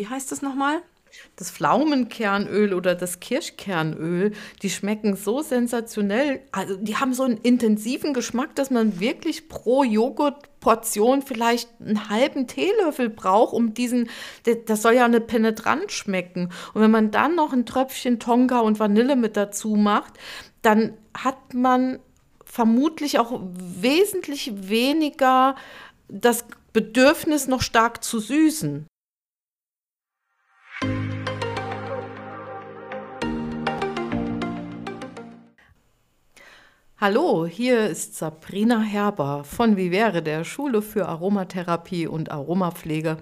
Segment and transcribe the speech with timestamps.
[0.00, 0.80] wie heißt das nochmal?
[1.36, 6.40] Das Pflaumenkernöl oder das Kirschkernöl, die schmecken so sensationell.
[6.52, 12.46] Also die haben so einen intensiven Geschmack, dass man wirklich pro Joghurtportion vielleicht einen halben
[12.46, 14.08] Teelöffel braucht, um diesen,
[14.64, 16.50] das soll ja eine penetrant schmecken.
[16.72, 20.14] Und wenn man dann noch ein Tröpfchen Tonka und Vanille mit dazu macht,
[20.62, 21.98] dann hat man
[22.46, 25.56] vermutlich auch wesentlich weniger
[26.08, 28.86] das Bedürfnis, noch stark zu süßen.
[37.02, 43.16] Hallo, hier ist Sabrina Herber von wäre der Schule für Aromatherapie und Aromapflege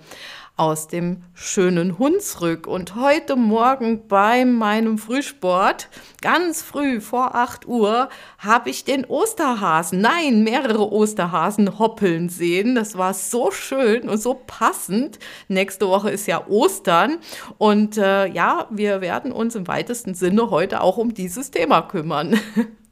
[0.57, 2.67] aus dem schönen Hunsrück.
[2.67, 10.01] Und heute Morgen bei meinem Frühsport, ganz früh vor 8 Uhr, habe ich den Osterhasen,
[10.01, 12.75] nein, mehrere Osterhasen hoppeln sehen.
[12.75, 15.21] Das war so schön und so passend.
[15.47, 17.19] Nächste Woche ist ja Ostern.
[17.59, 22.41] Und äh, ja, wir werden uns im weitesten Sinne heute auch um dieses Thema kümmern.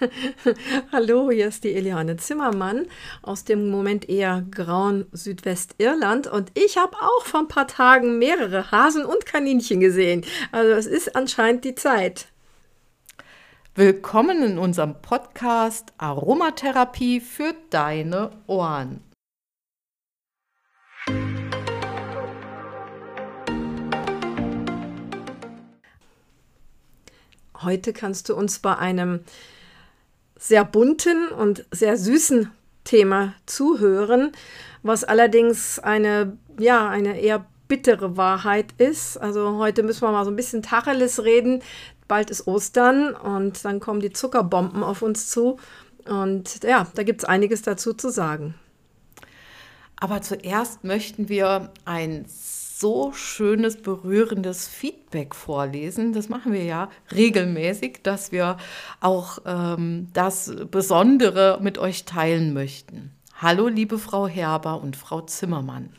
[0.92, 2.86] Hallo, hier ist die Eliane Zimmermann
[3.22, 8.70] aus dem Moment eher grauen Südwestirland und ich habe auch vor ein paar Tagen mehrere
[8.70, 10.24] Hasen und Kaninchen gesehen.
[10.52, 12.28] Also es ist anscheinend die Zeit.
[13.74, 19.07] Willkommen in unserem Podcast Aromatherapie für deine Ohren.
[27.62, 29.20] Heute kannst du uns bei einem
[30.36, 32.50] sehr bunten und sehr süßen
[32.84, 34.32] Thema zuhören,
[34.82, 39.18] was allerdings eine, ja, eine eher bittere Wahrheit ist.
[39.18, 41.62] Also heute müssen wir mal so ein bisschen Tacheles reden.
[42.06, 45.58] Bald ist Ostern und dann kommen die Zuckerbomben auf uns zu.
[46.06, 48.54] Und ja, da gibt es einiges dazu zu sagen.
[49.96, 52.24] Aber zuerst möchten wir ein
[52.78, 56.12] so schönes, berührendes Feedback vorlesen.
[56.12, 58.56] Das machen wir ja regelmäßig, dass wir
[59.00, 63.10] auch ähm, das Besondere mit euch teilen möchten.
[63.34, 65.90] Hallo, liebe Frau Herber und Frau Zimmermann.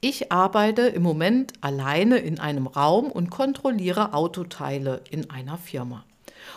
[0.00, 6.04] Ich arbeite im Moment alleine in einem Raum und kontrolliere Autoteile in einer Firma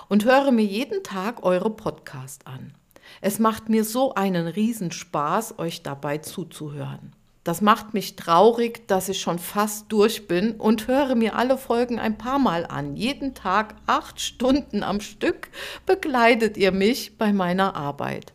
[0.10, 2.74] und höre mir jeden Tag eure Podcast an.
[3.22, 7.12] Es macht mir so einen Riesenspaß, euch dabei zuzuhören.
[7.44, 12.00] Das macht mich traurig, dass ich schon fast durch bin und höre mir alle Folgen
[12.00, 12.96] ein paar Mal an.
[12.96, 15.50] Jeden Tag acht Stunden am Stück
[15.86, 18.32] begleitet ihr mich bei meiner Arbeit.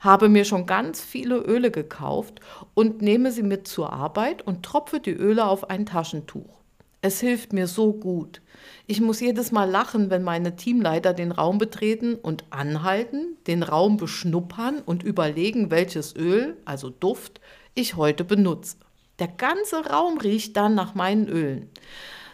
[0.00, 2.40] Habe mir schon ganz viele Öle gekauft
[2.74, 6.60] und nehme sie mit zur Arbeit und tropfe die Öle auf ein Taschentuch.
[7.02, 8.42] Es hilft mir so gut.
[8.86, 13.96] Ich muss jedes Mal lachen, wenn meine Teamleiter den Raum betreten und anhalten, den Raum
[13.96, 17.40] beschnuppern und überlegen, welches Öl, also Duft,
[17.74, 18.76] ich heute benutze.
[19.18, 21.68] Der ganze Raum riecht dann nach meinen Ölen.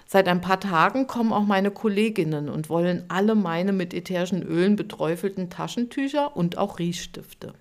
[0.07, 4.77] Seit ein paar Tagen kommen auch meine Kolleginnen und wollen alle meine mit ätherischen Ölen
[4.77, 7.55] beträufelten Taschentücher und auch Riechstifte.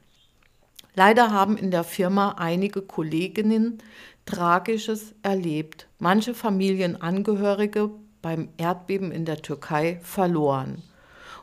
[0.94, 3.80] Leider haben in der Firma einige Kolleginnen
[4.26, 5.88] Tragisches erlebt.
[6.00, 10.82] Manche Familienangehörige beim Erdbeben in der Türkei verloren.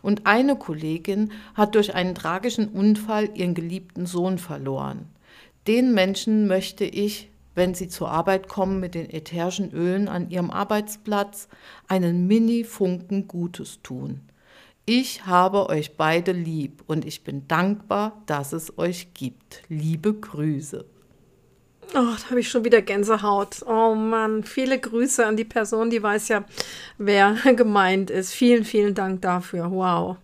[0.03, 5.12] Und eine Kollegin hat durch einen tragischen Unfall ihren geliebten Sohn verloren.
[5.67, 10.51] Den Menschen möchte ich, wenn sie zur Arbeit kommen mit den ätherischen Ölen an ihrem
[10.51, 11.49] Arbeitsplatz,
[11.87, 14.23] einen Mini-Funken Gutes tun.
[14.85, 19.63] Ich habe euch beide lieb und ich bin dankbar, dass es euch gibt.
[19.69, 20.85] Liebe Grüße.
[21.95, 23.63] Oh, da habe ich schon wieder Gänsehaut.
[23.67, 26.45] Oh Mann, viele Grüße an die Person, die weiß ja,
[26.99, 28.33] wer gemeint ist.
[28.33, 29.71] Vielen, vielen Dank dafür.
[29.71, 30.17] Wow.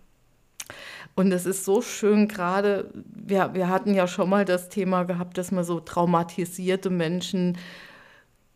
[1.19, 5.37] Und es ist so schön, gerade, wir, wir hatten ja schon mal das Thema gehabt,
[5.37, 7.59] dass man so traumatisierte Menschen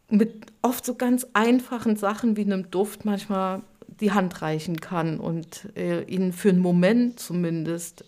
[0.08, 5.76] mit oft so ganz einfachen Sachen wie einem Duft manchmal die Hand reichen kann und
[5.76, 8.04] äh, ihnen für einen Moment zumindest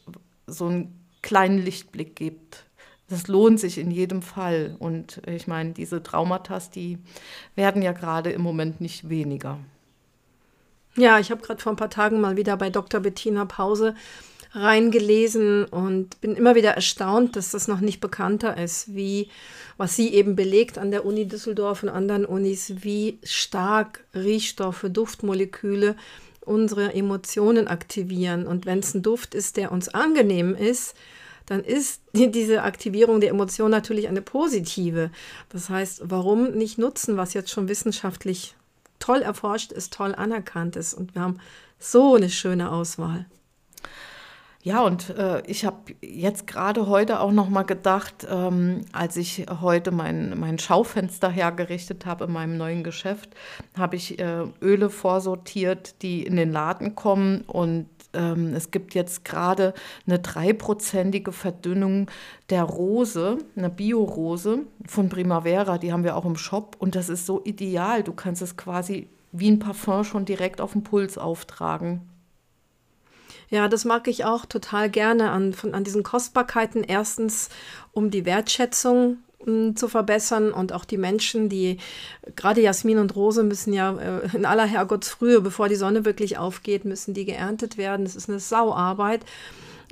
[0.47, 2.65] so einen kleinen Lichtblick gibt.
[3.09, 4.77] Das lohnt sich in jedem Fall.
[4.79, 6.99] Und ich meine, diese Traumata, die
[7.57, 9.59] werden ja gerade im Moment nicht weniger.
[10.97, 13.00] Ja, ich habe gerade vor ein paar Tagen mal wieder bei Dr.
[13.00, 13.97] Bettina Pause
[14.55, 19.29] reingelesen und bin immer wieder erstaunt, dass das noch nicht bekannter ist, wie,
[19.77, 25.97] was sie eben belegt an der Uni Düsseldorf und anderen Unis, wie stark Riechstoffe, Duftmoleküle
[26.41, 28.47] unsere Emotionen aktivieren.
[28.47, 30.95] Und wenn es ein Duft ist, der uns angenehm ist,
[31.47, 35.11] dann ist diese Aktivierung der Emotion natürlich eine positive.
[35.49, 38.55] Das heißt, warum nicht nutzen, was jetzt schon wissenschaftlich
[38.99, 40.95] toll erforscht ist, toll anerkannt ist.
[40.95, 41.41] Und wir haben
[41.79, 43.27] so eine schöne Auswahl.
[44.64, 49.44] Ja, und äh, ich habe jetzt gerade heute auch noch mal gedacht, ähm, als ich
[49.61, 53.28] heute mein, mein Schaufenster hergerichtet habe in meinem neuen Geschäft,
[53.76, 59.26] habe ich äh, Öle vorsortiert, die in den Laden kommen und ähm, es gibt jetzt
[59.26, 59.75] gerade
[60.06, 62.11] eine dreiprozentige Verdünnung
[62.49, 67.26] der Rose, eine Bio-Rose von Primavera, die haben wir auch im Shop und das ist
[67.26, 68.02] so ideal.
[68.02, 72.13] Du kannst es quasi wie ein Parfum schon direkt auf den Puls auftragen.
[73.50, 76.82] Ja, das mag ich auch total gerne an, von, an diesen Kostbarkeiten.
[76.85, 77.50] Erstens,
[77.93, 81.79] um die Wertschätzung hm, zu verbessern und auch die Menschen, die
[82.37, 86.85] gerade Jasmin und Rose müssen ja äh, in aller Herrgottsfrühe, bevor die Sonne wirklich aufgeht,
[86.85, 88.05] müssen die geerntet werden.
[88.05, 89.20] Das ist eine Sauarbeit.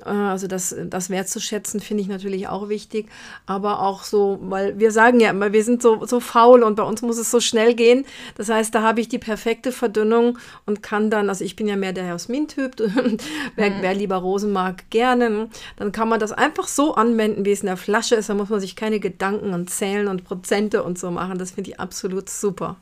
[0.04, 3.08] Äh, also das, das wertzuschätzen finde ich natürlich auch wichtig,
[3.46, 6.82] aber auch so, weil wir sagen ja immer, wir sind so, so faul und bei
[6.82, 8.04] uns muss es so schnell gehen.
[8.37, 11.76] Das heißt, da habe ich die perfekte Verdünnung und kann dann, also ich bin ja
[11.76, 12.76] mehr der Jasmin-Typ,
[13.56, 13.75] wer, mhm.
[13.81, 15.49] wer lieber Rosen mag, gerne.
[15.76, 18.28] Dann kann man das einfach so anwenden, wie es in der Flasche ist.
[18.28, 21.38] Da muss man sich keine Gedanken und Zählen und Prozente und so machen.
[21.38, 22.76] Das finde ich absolut super.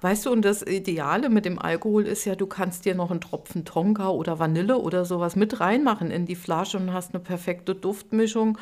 [0.00, 3.20] Weißt du, und das Ideale mit dem Alkohol ist ja, du kannst dir noch einen
[3.20, 7.74] Tropfen Tonka oder Vanille oder sowas mit reinmachen in die Flasche und hast eine perfekte
[7.74, 8.58] Duftmischung.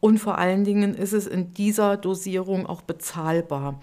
[0.00, 3.80] Und vor allen Dingen ist es in dieser Dosierung auch bezahlbar.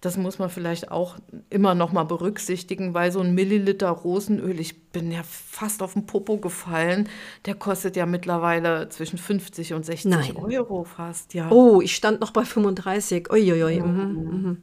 [0.00, 1.16] Das muss man vielleicht auch
[1.48, 6.06] immer noch mal berücksichtigen, weil so ein Milliliter Rosenöl, ich bin ja fast auf den
[6.06, 7.08] Popo gefallen,
[7.46, 10.36] der kostet ja mittlerweile zwischen 50 und 60 Nein.
[10.36, 11.34] Euro fast.
[11.34, 11.50] Ja.
[11.50, 13.30] Oh, ich stand noch bei 35.
[13.30, 13.80] Uiuiui.
[13.80, 13.88] Mhm.
[13.88, 14.62] Mhm.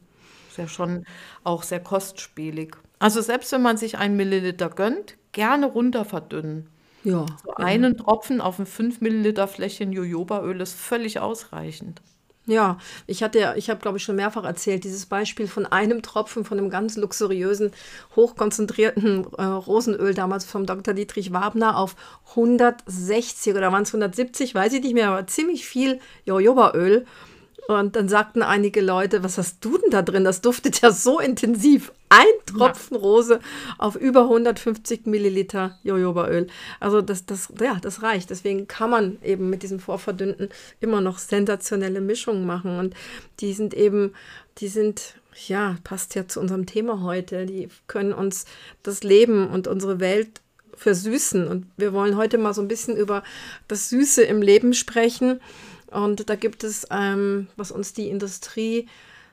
[0.54, 1.04] Ist ja schon
[1.42, 2.76] auch sehr kostspielig.
[3.00, 6.68] Also selbst wenn man sich einen Milliliter gönnt, gerne runter verdünnen.
[7.02, 7.26] Ja.
[7.42, 7.56] So ja.
[7.56, 12.02] einen Tropfen auf ein 5 Milliliter Fläschchen Jojobaöl ist völlig ausreichend.
[12.46, 12.78] Ja,
[13.08, 16.58] ich hatte, ich habe glaube ich schon mehrfach erzählt, dieses Beispiel von einem Tropfen von
[16.58, 17.72] einem ganz luxuriösen,
[18.14, 20.94] hochkonzentrierten äh, Rosenöl damals vom Dr.
[20.94, 21.96] Dietrich Wabner auf
[22.30, 27.06] 160 oder waren es 170, weiß ich nicht mehr, aber ziemlich viel Jojobaöl.
[27.66, 30.24] Und dann sagten einige Leute, was hast du denn da drin?
[30.24, 31.92] Das duftet ja so intensiv.
[32.10, 33.40] Ein Tropfen Rose
[33.78, 36.46] auf über 150 Milliliter Jojobaöl.
[36.78, 38.30] Also das, das, ja, das reicht.
[38.30, 40.50] Deswegen kann man eben mit diesem Vorverdünnten
[40.80, 42.78] immer noch sensationelle Mischungen machen.
[42.78, 42.94] Und
[43.40, 44.12] die sind eben,
[44.58, 45.14] die sind,
[45.46, 47.46] ja, passt ja zu unserem Thema heute.
[47.46, 48.44] Die können uns
[48.82, 50.42] das Leben und unsere Welt
[50.76, 51.48] versüßen.
[51.48, 53.22] Und wir wollen heute mal so ein bisschen über
[53.68, 55.40] das Süße im Leben sprechen.
[55.94, 58.88] Und da gibt es, ähm, was uns die Industrie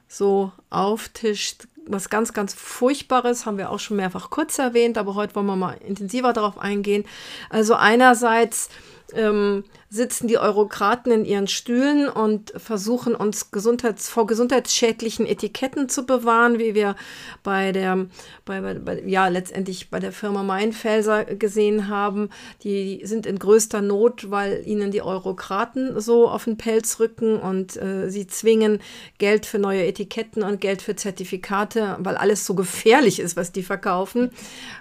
[0.07, 5.33] so auftischt, was ganz, ganz Furchtbares, haben wir auch schon mehrfach kurz erwähnt, aber heute
[5.35, 7.05] wollen wir mal intensiver darauf eingehen.
[7.49, 8.69] Also einerseits
[9.13, 16.05] ähm, sitzen die Eurokraten in ihren Stühlen und versuchen uns Gesundheits vor gesundheitsschädlichen Etiketten zu
[16.05, 16.95] bewahren, wie wir
[17.43, 18.07] bei der,
[18.45, 22.29] bei, bei, ja, letztendlich bei der Firma Mainfelser gesehen haben.
[22.63, 27.75] Die sind in größter Not, weil ihnen die Eurokraten so auf den Pelz rücken und
[27.75, 28.79] äh, sie zwingen
[29.17, 33.63] Geld für neue Etiketten und Geld für Zertifikate, weil alles so gefährlich ist, was die
[33.63, 34.31] verkaufen,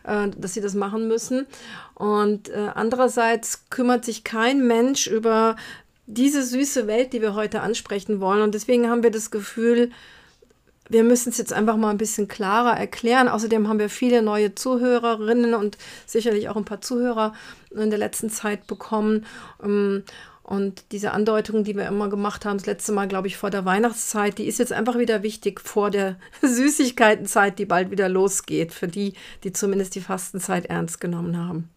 [0.05, 1.49] äh, dass sie das machen müssen.
[1.95, 5.57] Und äh, andererseits kümmert sich kein Mensch über
[6.07, 8.43] diese süße Welt, die wir heute ansprechen wollen.
[8.43, 9.91] Und deswegen haben wir das Gefühl,
[10.89, 13.29] wir müssen es jetzt einfach mal ein bisschen klarer erklären.
[13.29, 17.33] Außerdem haben wir viele neue Zuhörerinnen und sicherlich auch ein paar Zuhörer
[17.71, 19.25] in der letzten Zeit bekommen.
[19.63, 20.03] Ähm,
[20.43, 23.65] und diese Andeutung, die wir immer gemacht haben, das letzte Mal, glaube ich, vor der
[23.65, 28.89] Weihnachtszeit, die ist jetzt einfach wieder wichtig vor der Süßigkeitenzeit, die bald wieder losgeht, für
[28.89, 31.71] die, die zumindest die Fastenzeit ernst genommen haben.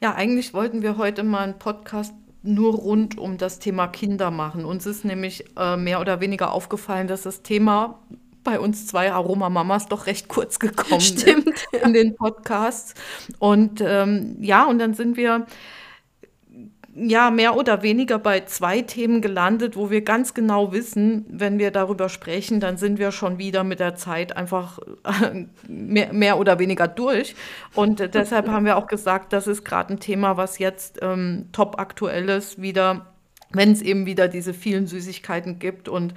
[0.00, 4.64] Ja, eigentlich wollten wir heute mal einen Podcast nur rund um das Thema Kinder machen.
[4.64, 7.98] Uns ist nämlich äh, mehr oder weniger aufgefallen, dass das Thema
[8.42, 11.80] bei uns zwei Aroma-Mamas doch recht kurz gekommen Stimmt, ist ja.
[11.80, 12.94] in den Podcasts.
[13.38, 15.46] Und ähm, ja, und dann sind wir
[16.94, 21.70] ja mehr oder weniger bei zwei Themen gelandet, wo wir ganz genau wissen, wenn wir
[21.70, 26.58] darüber sprechen, dann sind wir schon wieder mit der Zeit einfach äh, mehr, mehr oder
[26.58, 27.34] weniger durch.
[27.74, 31.78] Und deshalb haben wir auch gesagt, das ist gerade ein Thema, was jetzt ähm, top
[31.78, 33.06] aktuell ist, wieder
[33.52, 35.88] wenn es eben wieder diese vielen Süßigkeiten gibt.
[35.88, 36.14] Und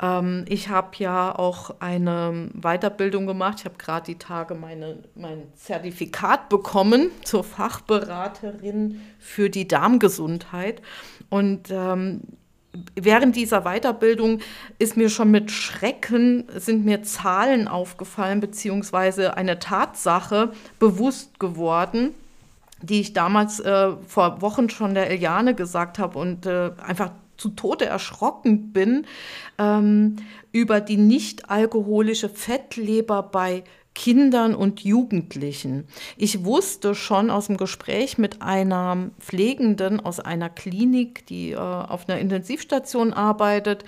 [0.00, 3.60] ähm, ich habe ja auch eine Weiterbildung gemacht.
[3.60, 10.82] Ich habe gerade die Tage meine, mein Zertifikat bekommen zur Fachberaterin für die Darmgesundheit.
[11.28, 12.22] Und ähm,
[12.94, 14.40] während dieser Weiterbildung
[14.78, 22.14] ist mir schon mit Schrecken, sind mir Zahlen aufgefallen, beziehungsweise eine Tatsache bewusst geworden
[22.82, 27.50] die ich damals äh, vor Wochen schon der Eliane gesagt habe und äh, einfach zu
[27.50, 29.06] Tode erschrocken bin
[29.58, 30.16] ähm,
[30.52, 35.86] über die nicht alkoholische Fettleber bei Kindern und Jugendlichen.
[36.16, 42.08] Ich wusste schon aus dem Gespräch mit einer Pflegenden aus einer Klinik, die äh, auf
[42.08, 43.84] einer Intensivstation arbeitet,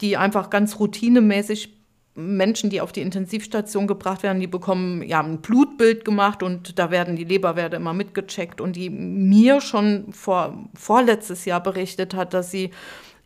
[0.00, 1.77] die einfach ganz routinemäßig
[2.18, 6.90] Menschen, die auf die Intensivstation gebracht werden, die bekommen ja ein Blutbild gemacht und da
[6.90, 8.60] werden die Leberwerte immer mitgecheckt.
[8.60, 12.70] Und die mir schon vor vorletztes Jahr berichtet hat, dass sie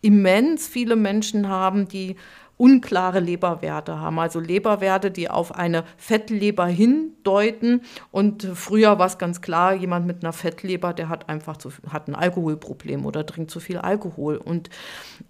[0.02, 2.16] immens viele Menschen haben, die
[2.56, 7.82] unklare Leberwerte haben, also Leberwerte, die auf eine Fettleber hindeuten.
[8.10, 12.08] Und früher war es ganz klar, jemand mit einer Fettleber, der hat einfach zu, hat
[12.08, 14.36] ein Alkoholproblem oder trinkt zu viel Alkohol.
[14.36, 14.70] Und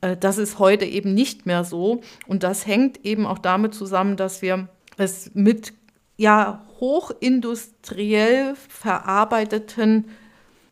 [0.00, 2.00] äh, das ist heute eben nicht mehr so.
[2.26, 5.72] Und das hängt eben auch damit zusammen, dass wir es mit
[6.16, 10.06] ja hochindustriell verarbeiteten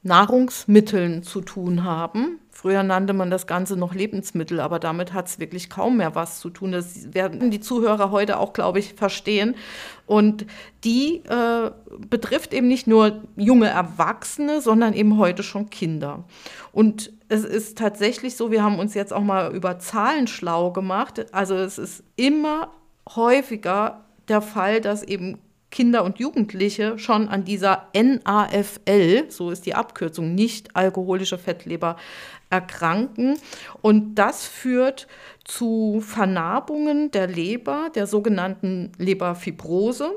[0.02, 2.38] Nahrungsmitteln zu tun haben.
[2.60, 6.40] Früher nannte man das Ganze noch Lebensmittel, aber damit hat es wirklich kaum mehr was
[6.40, 6.72] zu tun.
[6.72, 9.54] Das werden die Zuhörer heute auch, glaube ich, verstehen.
[10.04, 10.44] Und
[10.84, 11.70] die äh,
[12.10, 16.24] betrifft eben nicht nur junge Erwachsene, sondern eben heute schon Kinder.
[16.70, 21.32] Und es ist tatsächlich so, wir haben uns jetzt auch mal über Zahlen schlau gemacht.
[21.32, 22.72] Also es ist immer
[23.16, 25.38] häufiger der Fall, dass eben
[25.70, 31.96] Kinder und Jugendliche schon an dieser NAFL, so ist die Abkürzung, nicht alkoholische Fettleber,
[32.50, 33.38] erkranken.
[33.80, 35.06] Und das führt
[35.44, 40.12] zu Vernarbungen der Leber, der sogenannten Leberfibrose.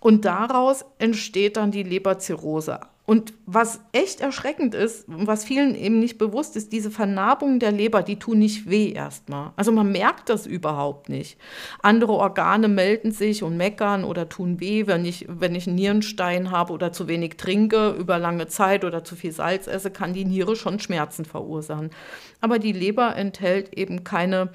[0.00, 2.80] Und daraus entsteht dann die Leberzirrhose.
[3.08, 8.02] Und was echt erschreckend ist, was vielen eben nicht bewusst ist, diese Vernarbungen der Leber,
[8.02, 9.52] die tun nicht weh erstmal.
[9.56, 11.38] Also man merkt das überhaupt nicht.
[11.80, 16.50] Andere Organe melden sich und meckern oder tun weh, wenn ich, wenn ich einen Nierenstein
[16.50, 20.26] habe oder zu wenig trinke über lange Zeit oder zu viel Salz esse, kann die
[20.26, 21.88] Niere schon Schmerzen verursachen.
[22.42, 24.50] Aber die Leber enthält eben keine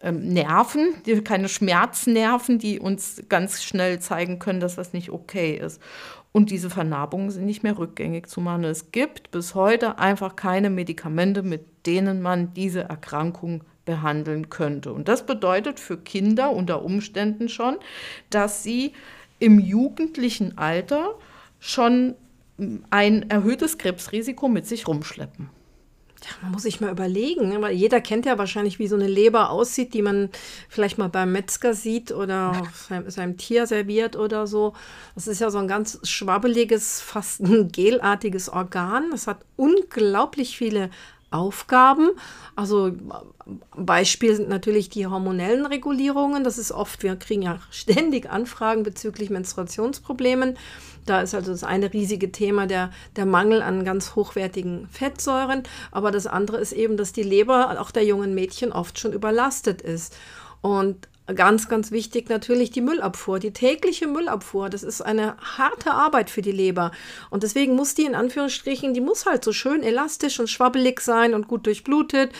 [0.00, 0.94] ähm, Nerven,
[1.24, 5.80] keine Schmerznerven, die uns ganz schnell zeigen können, dass das nicht okay ist.
[6.36, 8.64] Und diese Vernarbungen sind nicht mehr rückgängig zu machen.
[8.64, 14.92] Es gibt bis heute einfach keine Medikamente, mit denen man diese Erkrankung behandeln könnte.
[14.92, 17.78] Und das bedeutet für Kinder unter Umständen schon,
[18.28, 18.92] dass sie
[19.38, 21.14] im jugendlichen Alter
[21.58, 22.16] schon
[22.90, 25.48] ein erhöhtes Krebsrisiko mit sich rumschleppen.
[26.42, 27.60] Man muss sich mal überlegen, ne?
[27.60, 30.30] weil jeder kennt ja wahrscheinlich, wie so eine Leber aussieht, die man
[30.68, 34.74] vielleicht mal beim Metzger sieht oder seinem, seinem Tier serviert oder so.
[35.14, 39.10] Das ist ja so ein ganz schwabbeliges, fast ein gelartiges Organ.
[39.10, 40.90] Das hat unglaublich viele
[41.30, 42.10] Aufgaben.
[42.54, 42.92] Also
[43.76, 46.44] Beispiel sind natürlich die hormonellen Regulierungen.
[46.44, 50.56] Das ist oft, wir kriegen ja ständig Anfragen bezüglich Menstruationsproblemen.
[51.06, 55.62] Da ist also das eine riesige Thema der, der Mangel an ganz hochwertigen Fettsäuren.
[55.90, 59.82] Aber das andere ist eben, dass die Leber auch der jungen Mädchen oft schon überlastet
[59.82, 60.16] ist.
[60.60, 64.70] Und Ganz, ganz wichtig natürlich die Müllabfuhr, die tägliche Müllabfuhr.
[64.70, 66.92] Das ist eine harte Arbeit für die Leber.
[67.30, 71.34] Und deswegen muss die in Anführungsstrichen, die muss halt so schön elastisch und schwabbelig sein
[71.34, 72.30] und gut durchblutet.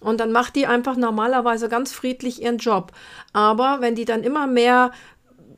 [0.00, 2.92] Und dann macht die einfach normalerweise ganz friedlich ihren Job.
[3.32, 4.92] Aber wenn die dann immer mehr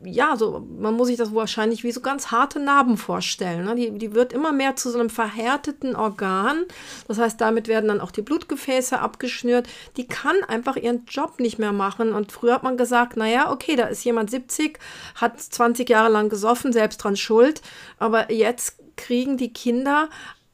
[0.04, 3.64] ja, so, man muss sich das wahrscheinlich wie so ganz harte Narben vorstellen.
[3.64, 3.74] Ne?
[3.74, 6.64] Die, die wird immer mehr zu so einem verhärteten Organ.
[7.08, 9.66] Das heißt, damit werden dann auch die Blutgefäße abgeschnürt.
[9.96, 12.12] Die kann einfach ihren Job nicht mehr machen.
[12.12, 14.78] Und früher hat man gesagt, naja, okay, da ist jemand 70,
[15.16, 17.60] hat 20 Jahre lang gesoffen, selbst dran schuld.
[17.98, 20.08] Aber jetzt kriegen die Kinder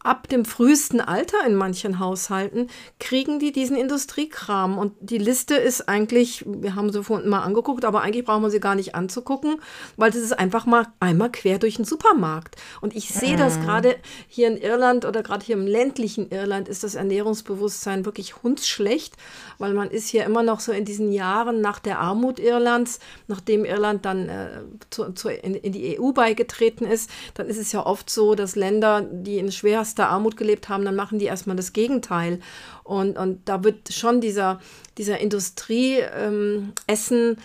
[0.04, 2.68] ab dem frühesten Alter in manchen Haushalten
[3.00, 4.76] kriegen die diesen Industriekram.
[4.76, 8.50] Und die Liste ist eigentlich, wir haben sie vorhin mal angeguckt, aber eigentlich brauchen wir
[8.50, 9.56] sie gar nicht anzugucken,
[9.96, 12.56] weil das ist einfach mal einmal quer durch den Supermarkt.
[12.82, 13.62] Und ich sehe das mhm.
[13.62, 13.96] gerade
[14.28, 19.14] hier in Irland oder gerade hier im ländlichen Irland ist das Ernährungsbewusstsein wirklich hundsschlecht,
[19.56, 23.64] weil man ist hier immer noch so in diesen Jahren nach der Armut Irlands, nachdem
[23.64, 24.48] Irland dann äh,
[24.90, 28.54] zu, zu, in, in die EU beigetreten ist, dann ist es ja oft so, dass
[28.54, 32.40] Länder, die in schwersten der Armut gelebt haben, dann machen die erstmal das Gegenteil.
[32.82, 34.60] Und, und da wird schon dieser,
[34.98, 37.36] dieser Industrieessen ähm,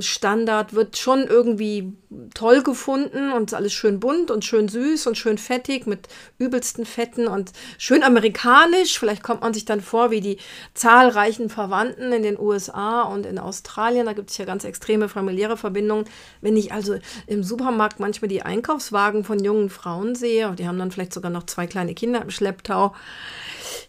[0.00, 1.92] Standard wird schon irgendwie
[2.32, 6.08] toll gefunden und alles schön bunt und schön süß und schön fettig mit
[6.38, 8.98] übelsten Fetten und schön amerikanisch.
[8.98, 10.38] Vielleicht kommt man sich dann vor wie die
[10.72, 14.06] zahlreichen Verwandten in den USA und in Australien.
[14.06, 16.06] Da gibt es ja ganz extreme familiäre Verbindungen.
[16.40, 20.90] Wenn ich also im Supermarkt manchmal die Einkaufswagen von jungen Frauen sehe, die haben dann
[20.90, 22.94] vielleicht sogar noch zwei kleine Kinder im Schlepptau.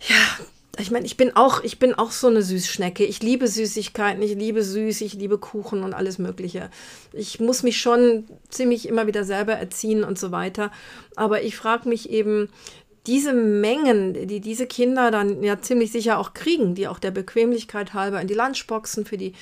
[0.09, 0.45] Ja,
[0.77, 3.03] ich meine, ich bin auch, ich bin auch so eine Süßschnecke.
[3.03, 6.69] Ich liebe Süßigkeiten, ich liebe süß, ich liebe Kuchen und alles Mögliche.
[7.11, 10.71] Ich muss mich schon ziemlich immer wieder selber erziehen und so weiter.
[11.15, 12.49] Aber ich frage mich eben,
[13.07, 17.93] diese Mengen, die diese Kinder dann ja ziemlich sicher auch kriegen, die auch der Bequemlichkeit
[17.93, 19.33] halber in die Lunchboxen für die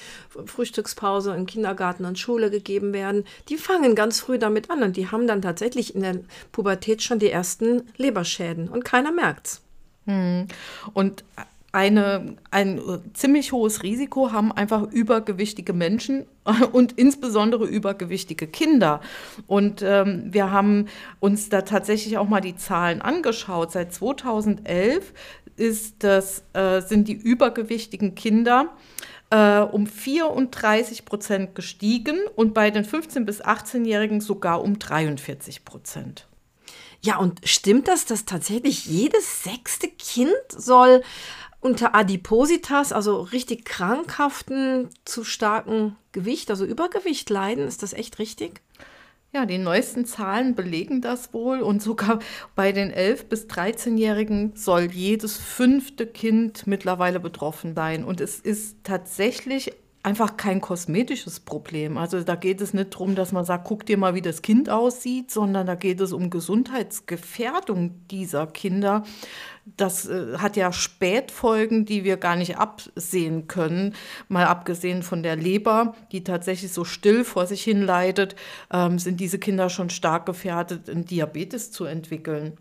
[0.46, 5.12] Frühstückspause im Kindergarten und Schule gegeben werden, die fangen ganz früh damit an und die
[5.12, 6.20] haben dann tatsächlich in der
[6.52, 9.67] Pubertät schon die ersten Leberschäden und keiner merkt's.
[10.08, 10.48] Hm.
[10.94, 11.24] Und
[11.74, 12.82] eine, ein
[13.14, 16.26] ziemlich hohes Risiko haben einfach übergewichtige Menschen
[16.72, 19.02] und insbesondere übergewichtige Kinder.
[19.46, 20.88] Und ähm, wir haben
[21.20, 23.72] uns da tatsächlich auch mal die Zahlen angeschaut.
[23.72, 25.14] Seit 2011
[25.56, 28.70] ist das, äh, sind die übergewichtigen Kinder
[29.30, 36.28] äh, um 34 Prozent gestiegen und bei den 15- bis 18-Jährigen sogar um 43 Prozent.
[37.02, 41.04] Ja, und stimmt das, dass tatsächlich jedes sechste Kind soll
[41.60, 47.68] unter Adipositas, also richtig krankhaften, zu starken Gewicht, also Übergewicht leiden.
[47.68, 48.62] Ist das echt richtig?
[49.34, 52.20] Ja, die neuesten Zahlen belegen das wohl und sogar
[52.56, 58.04] bei den 11- bis 13-Jährigen soll jedes fünfte Kind mittlerweile betroffen sein.
[58.04, 59.74] Und es ist tatsächlich
[60.08, 61.98] einfach kein kosmetisches Problem.
[61.98, 64.70] Also da geht es nicht darum, dass man sagt, guck dir mal, wie das Kind
[64.70, 69.04] aussieht, sondern da geht es um Gesundheitsgefährdung dieser Kinder.
[69.66, 73.96] Das äh, hat ja Spätfolgen, die wir gar nicht absehen können.
[74.30, 78.38] Mal abgesehen von der Leber, die tatsächlich so still vor sich hin leidet,
[78.72, 82.58] ähm, sind diese Kinder schon stark gefährdet, einen Diabetes zu entwickeln.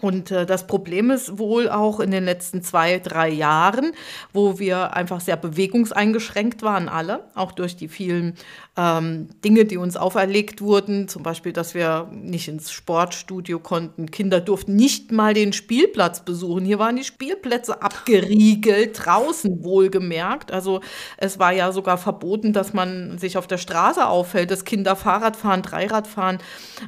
[0.00, 3.92] Und äh, das Problem ist wohl auch in den letzten zwei, drei Jahren,
[4.32, 8.34] wo wir einfach sehr bewegungseingeschränkt waren, alle, auch durch die vielen
[8.76, 14.10] ähm, Dinge, die uns auferlegt wurden, zum Beispiel, dass wir nicht ins Sportstudio konnten.
[14.10, 16.64] Kinder durften nicht mal den Spielplatz besuchen.
[16.64, 20.52] Hier waren die Spielplätze abgeriegelt, draußen wohlgemerkt.
[20.52, 20.80] Also
[21.18, 25.36] es war ja sogar verboten, dass man sich auf der Straße aufhält, dass Kinder Fahrrad
[25.36, 26.38] fahren, Dreirad fahren.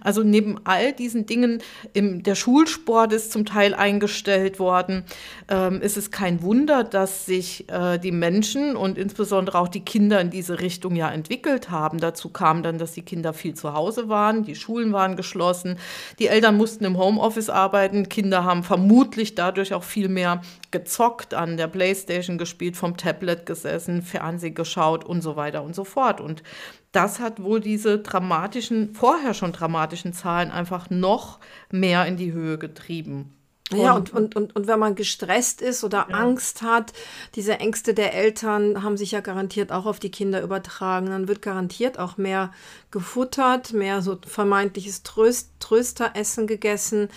[0.01, 5.05] Also neben all diesen Dingen, im, der Schulsport ist zum Teil eingestellt worden,
[5.49, 10.21] ähm, ist es kein Wunder, dass sich äh, die Menschen und insbesondere auch die Kinder
[10.21, 11.99] in diese Richtung ja entwickelt haben haben.
[11.99, 15.79] Dazu kam dann, dass die Kinder viel zu Hause waren, die Schulen waren geschlossen,
[16.19, 21.57] die Eltern mussten im Homeoffice arbeiten, Kinder haben vermutlich dadurch auch viel mehr gezockt, an
[21.57, 26.21] der Playstation gespielt, vom Tablet gesessen, Fernsehen geschaut und so weiter und so fort.
[26.21, 26.43] Und
[26.93, 32.59] das hat wohl diese dramatischen, vorher schon dramatischen Zahlen einfach noch mehr in die Höhe
[32.59, 33.35] getrieben.
[33.75, 36.17] Ja, und, und, und, und wenn man gestresst ist oder ja.
[36.17, 36.93] Angst hat,
[37.35, 41.07] diese Ängste der Eltern haben sich ja garantiert auch auf die Kinder übertragen.
[41.07, 42.53] Dann wird garantiert auch mehr
[42.91, 47.09] gefuttert, mehr so vermeintliches Tröst, Trösteressen gegessen.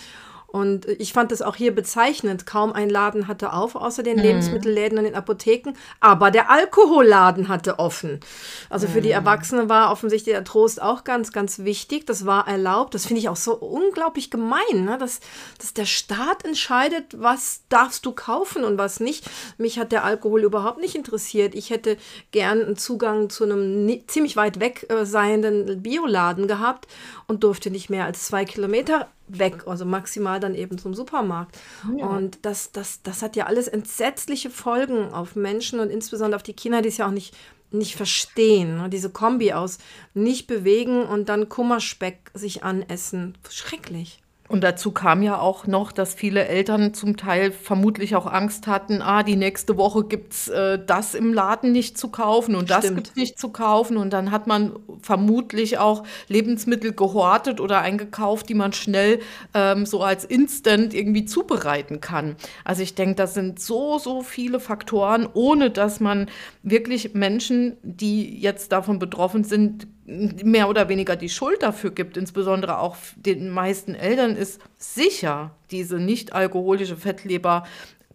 [0.56, 2.46] Und ich fand es auch hier bezeichnend.
[2.46, 4.22] Kaum ein Laden hatte auf, außer den mhm.
[4.22, 5.74] Lebensmittelläden und den Apotheken.
[6.00, 8.22] Aber der Alkoholladen hatte offen.
[8.70, 9.16] Also für die mhm.
[9.16, 12.06] Erwachsenen war offensichtlich der Trost auch ganz, ganz wichtig.
[12.06, 12.94] Das war erlaubt.
[12.94, 14.98] Das finde ich auch so unglaublich gemein, ne?
[14.98, 15.20] dass,
[15.58, 19.30] dass der Staat entscheidet, was darfst du kaufen und was nicht.
[19.58, 21.54] Mich hat der Alkohol überhaupt nicht interessiert.
[21.54, 21.98] Ich hätte
[22.32, 26.88] gern einen Zugang zu einem ziemlich weit weg äh, seienden Bioladen gehabt
[27.28, 31.58] und durfte nicht mehr als zwei Kilometer weg, also maximal dann eben zum Supermarkt.
[31.98, 32.08] Ja.
[32.08, 36.54] Und das, das, das hat ja alles entsetzliche Folgen auf Menschen und insbesondere auf die
[36.54, 37.36] Kinder, die es ja auch nicht,
[37.72, 38.78] nicht verstehen.
[38.78, 38.90] Ne?
[38.90, 39.78] Diese Kombi aus
[40.14, 43.38] nicht bewegen und dann Kummerspeck sich anessen.
[43.50, 44.22] Schrecklich.
[44.48, 49.02] Und dazu kam ja auch noch, dass viele Eltern zum Teil vermutlich auch Angst hatten,
[49.02, 52.96] ah, die nächste Woche gibt's äh, das im Laden nicht zu kaufen und das Stimmt.
[52.96, 53.98] gibt's nicht zu kaufen.
[53.98, 59.20] Und dann hat man vermutlich auch Lebensmittel gehortet oder eingekauft, die man schnell
[59.56, 62.36] ähm, so als Instant irgendwie zubereiten kann.
[62.64, 66.30] Also ich denke, das sind so, so viele Faktoren, ohne dass man
[66.62, 72.80] wirklich Menschen, die jetzt davon betroffen sind, mehr oder weniger die Schuld dafür gibt, insbesondere
[72.80, 77.66] auch den meisten Eltern, ist sicher diese nicht alkoholische Fettleber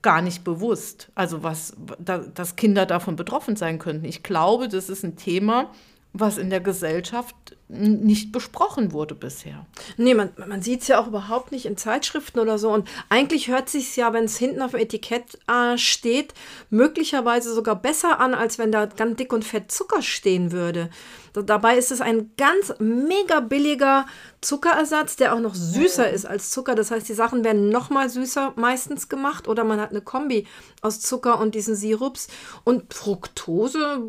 [0.03, 1.11] gar nicht bewusst.
[1.15, 4.05] Also was, da, dass Kinder davon betroffen sein könnten.
[4.05, 5.71] Ich glaube, das ist ein Thema,
[6.13, 9.67] was in der Gesellschaft nicht besprochen wurde bisher.
[9.97, 12.71] Nee, man, man sieht es ja auch überhaupt nicht in Zeitschriften oder so.
[12.71, 16.35] Und eigentlich hört sich ja, wenn es hinten auf dem Etikett äh, steht,
[16.69, 20.91] möglicherweise sogar besser an, als wenn da ganz dick und fett Zucker stehen würde.
[21.33, 24.05] Dabei ist es ein ganz mega billiger
[24.41, 26.75] Zuckerersatz, der auch noch süßer ist als Zucker.
[26.75, 30.49] Das heißt, die Sachen werden noch mal süßer meistens gemacht oder man hat eine Kombi
[30.81, 32.27] aus Zucker und diesen Sirups.
[32.65, 34.03] Und Fructose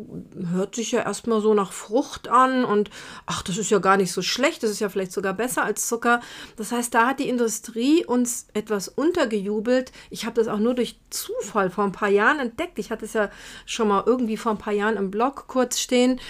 [0.50, 2.90] hört sich ja erstmal so nach Frucht Frucht an und
[3.26, 5.88] ach, das ist ja gar nicht so schlecht, das ist ja vielleicht sogar besser als
[5.88, 6.20] Zucker.
[6.56, 9.92] Das heißt, da hat die Industrie uns etwas untergejubelt.
[10.10, 12.78] Ich habe das auch nur durch Zufall vor ein paar Jahren entdeckt.
[12.78, 13.30] Ich hatte es ja
[13.66, 16.20] schon mal irgendwie vor ein paar Jahren im Blog kurz stehen.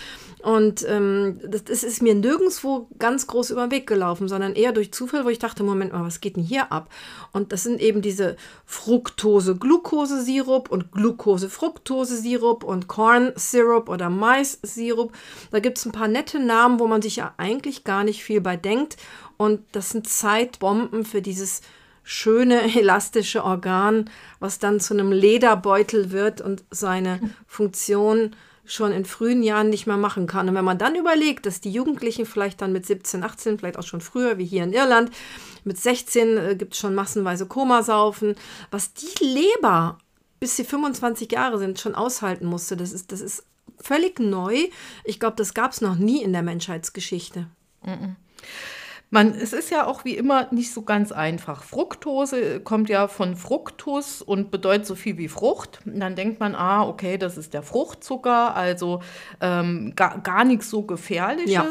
[0.43, 4.73] Und ähm, das, das, ist mir nirgendwo ganz groß über den Weg gelaufen, sondern eher
[4.73, 6.91] durch Zufall, wo ich dachte, Moment mal, was geht denn hier ab?
[7.33, 15.13] Und das sind eben diese Fructose-Glucose-Sirup und Glucose-Fructose-Sirup und Corn-Sirup oder Mais-Sirup.
[15.53, 18.41] Da gibt es ein paar nette Namen, wo man sich ja eigentlich gar nicht viel
[18.41, 18.97] bei denkt.
[19.37, 21.63] Und das sind Zeitbomben für dieses
[22.05, 29.43] schöne elastische Organ, was dann zu einem Lederbeutel wird und seine Funktion schon in frühen
[29.43, 30.49] Jahren nicht mehr machen kann.
[30.49, 33.87] Und wenn man dann überlegt, dass die Jugendlichen vielleicht dann mit 17, 18, vielleicht auch
[33.87, 35.11] schon früher, wie hier in Irland,
[35.65, 38.37] mit 16 äh, gibt es schon massenweise Komasaufen,
[38.71, 39.99] was die Leber,
[40.39, 43.45] bis sie 25 Jahre sind, schon aushalten musste, das ist, das ist
[43.83, 44.57] völlig neu.
[45.05, 47.47] Ich glaube, das gab es noch nie in der Menschheitsgeschichte.
[47.85, 48.17] -mm.
[49.13, 51.65] Man, es ist ja auch wie immer nicht so ganz einfach.
[51.65, 55.81] Fructose kommt ja von Fructus und bedeutet so viel wie Frucht.
[55.85, 59.03] Und dann denkt man, ah, okay, das ist der Fruchtzucker, also
[59.43, 61.53] ähm, gar, gar nichts so Gefährliches.
[61.53, 61.67] Ja.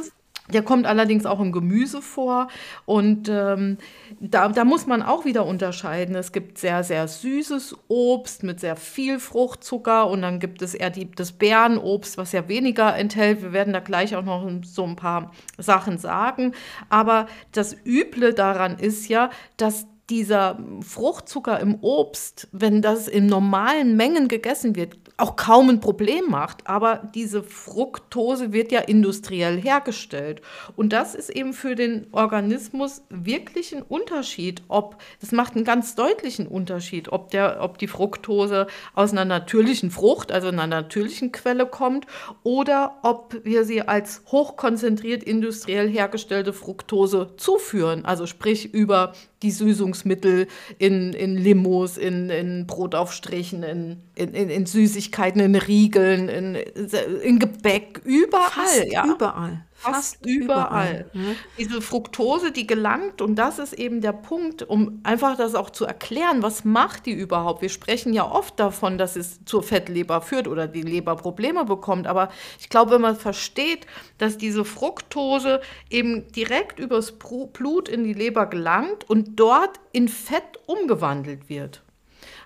[0.53, 2.47] Der kommt allerdings auch im Gemüse vor
[2.85, 3.77] und ähm,
[4.19, 6.15] da, da muss man auch wieder unterscheiden.
[6.15, 10.89] Es gibt sehr, sehr süßes Obst mit sehr viel Fruchtzucker und dann gibt es eher
[10.89, 13.41] die, das Beerenobst, was ja weniger enthält.
[13.41, 16.53] Wir werden da gleich auch noch so ein paar Sachen sagen.
[16.89, 23.95] Aber das Üble daran ist ja, dass dieser Fruchtzucker im Obst, wenn das in normalen
[23.95, 26.67] Mengen gegessen wird, auch kaum ein Problem macht.
[26.67, 30.41] Aber diese Fructose wird ja industriell hergestellt.
[30.75, 34.63] Und das ist eben für den Organismus wirklich ein Unterschied.
[34.67, 39.91] Ob, das macht einen ganz deutlichen Unterschied, ob, der, ob die Fructose aus einer natürlichen
[39.91, 42.05] Frucht, also einer natürlichen Quelle kommt,
[42.43, 48.03] oder ob wir sie als hochkonzentriert industriell hergestellte Fructose zuführen.
[48.03, 49.51] Also sprich über die
[50.01, 56.55] Süßungsmittel in, in Limos, in, in Brotaufstrichen, in, in, in Süßigkeiten, in Riegeln, in,
[57.23, 58.49] in Gebäck, überall.
[58.49, 59.05] Fast ja.
[59.05, 59.65] Überall.
[59.81, 61.05] Fast überall.
[61.05, 61.09] überall.
[61.13, 61.35] Mhm.
[61.57, 65.85] Diese Fructose, die gelangt, und das ist eben der Punkt, um einfach das auch zu
[65.85, 67.61] erklären, was macht die überhaupt?
[67.61, 72.07] Wir sprechen ja oft davon, dass es zur Fettleber führt oder die Leber Probleme bekommt,
[72.07, 78.13] aber ich glaube, wenn man versteht, dass diese Fructose eben direkt übers Blut in die
[78.13, 81.83] Leber gelangt und dort in Fett umgewandelt wird.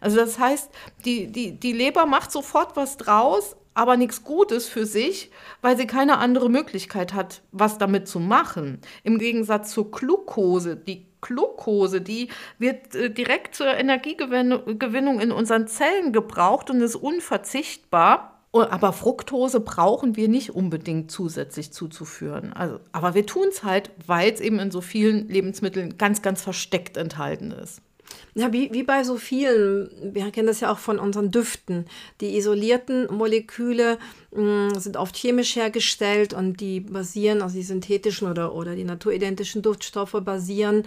[0.02, 0.69] Also das heißt,
[1.04, 5.30] die, die, die Leber macht sofort was draus, aber nichts Gutes für sich,
[5.62, 8.80] weil sie keine andere Möglichkeit hat, was damit zu machen.
[9.04, 16.14] Im Gegensatz zur Glucose, die Glucose, die wird äh, direkt zur Energiegewinnung in unseren Zellen
[16.14, 18.32] gebraucht und ist unverzichtbar.
[18.54, 22.54] Aber Fructose brauchen wir nicht unbedingt zusätzlich zuzuführen.
[22.54, 26.42] Also, aber wir tun es halt, weil es eben in so vielen Lebensmitteln ganz, ganz
[26.42, 27.82] versteckt enthalten ist.
[28.34, 31.86] Ja, wie, wie bei so vielen, wir kennen das ja auch von unseren Düften.
[32.22, 33.98] Die isolierten Moleküle
[34.32, 38.84] mh, mm, sind oft chemisch hergestellt und die basieren, also die synthetischen oder, oder die
[38.84, 40.84] naturidentischen Duftstoffe basieren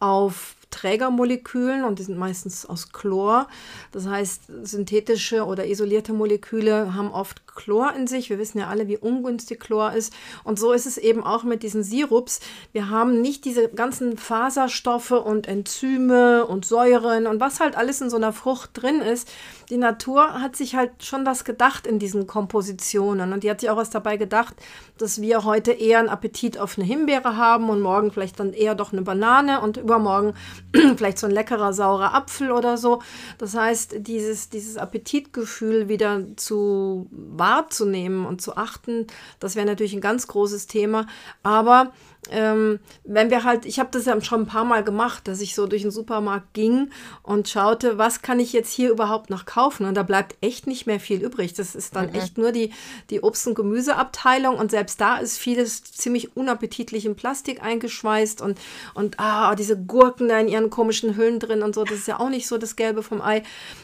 [0.00, 3.48] auf Trägermolekülen und die sind meistens aus Chlor.
[3.92, 8.30] Das heißt, synthetische oder isolierte Moleküle haben oft Chlor in sich.
[8.30, 10.12] Wir wissen ja alle, wie ungünstig Chlor ist.
[10.44, 12.40] Und so ist es eben auch mit diesen Sirups.
[12.72, 18.10] Wir haben nicht diese ganzen Faserstoffe und Enzyme und Säuren und was halt alles in
[18.10, 19.28] so einer Frucht drin ist.
[19.70, 23.32] Die Natur hat sich halt schon was gedacht in diesen Kompositionen.
[23.32, 24.54] Und die hat sich auch was dabei gedacht,
[24.96, 28.74] dass wir heute eher einen Appetit auf eine Himbeere haben und morgen vielleicht dann eher
[28.74, 30.34] doch eine Banane und übermorgen
[30.96, 33.02] vielleicht so ein leckerer saurer Apfel oder so.
[33.36, 37.08] Das heißt, dieses, dieses Appetitgefühl wieder zu
[37.48, 39.06] wahrzunehmen und zu achten,
[39.40, 41.06] das wäre natürlich ein ganz großes Thema.
[41.42, 41.92] Aber
[42.30, 45.54] ähm, wenn wir halt, ich habe das ja schon ein paar Mal gemacht, dass ich
[45.54, 46.90] so durch den Supermarkt ging
[47.22, 49.86] und schaute, was kann ich jetzt hier überhaupt noch kaufen?
[49.86, 51.54] Und da bleibt echt nicht mehr viel übrig.
[51.54, 52.16] Das ist dann mhm.
[52.16, 52.72] echt nur die,
[53.08, 58.58] die Obst- und Gemüseabteilung und selbst da ist vieles ziemlich unappetitlich in Plastik eingeschweißt und,
[58.94, 62.20] und ah, diese Gurken da in ihren komischen Hüllen drin und so, das ist ja
[62.20, 63.42] auch nicht so das Gelbe vom Ei.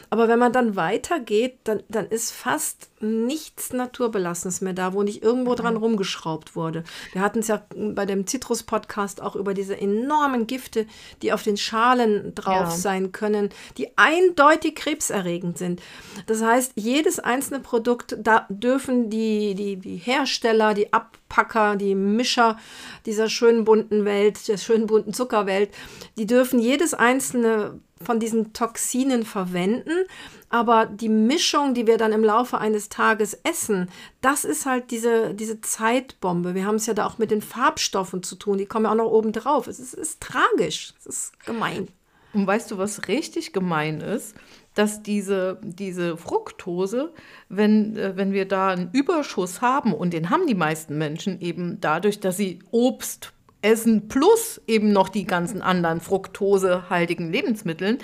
[0.09, 5.23] Aber wenn man dann weitergeht, dann, dann ist fast nichts Naturbelassenes mehr da, wo nicht
[5.23, 5.55] irgendwo mhm.
[5.55, 6.83] dran rumgeschraubt wurde.
[7.13, 10.87] Wir hatten es ja bei dem Zitrus-Podcast auch über diese enormen Gifte,
[11.21, 12.71] die auf den Schalen drauf ja.
[12.71, 15.81] sein können, die eindeutig krebserregend sind.
[16.27, 22.57] Das heißt, jedes einzelne Produkt, da dürfen die, die, die Hersteller, die Abpacker, die Mischer
[23.05, 25.69] dieser schönen bunten Welt, der schönen bunten Zuckerwelt,
[26.17, 30.05] die dürfen jedes einzelne von diesen Toxinen verwenden,
[30.49, 35.33] aber die Mischung, die wir dann im Laufe eines Tages essen, das ist halt diese,
[35.33, 36.55] diese Zeitbombe.
[36.55, 38.95] Wir haben es ja da auch mit den Farbstoffen zu tun, die kommen ja auch
[38.95, 39.67] noch oben drauf.
[39.67, 41.87] Es ist, ist tragisch, es ist gemein.
[42.33, 44.35] Und weißt du, was richtig gemein ist?
[44.73, 47.13] Dass diese, diese Fructose,
[47.47, 51.79] wenn, äh, wenn wir da einen Überschuss haben, und den haben die meisten Menschen eben
[51.79, 53.31] dadurch, dass sie Obst
[53.65, 57.97] essen plus eben noch die ganzen anderen fruktosehaltigen Lebensmitteln,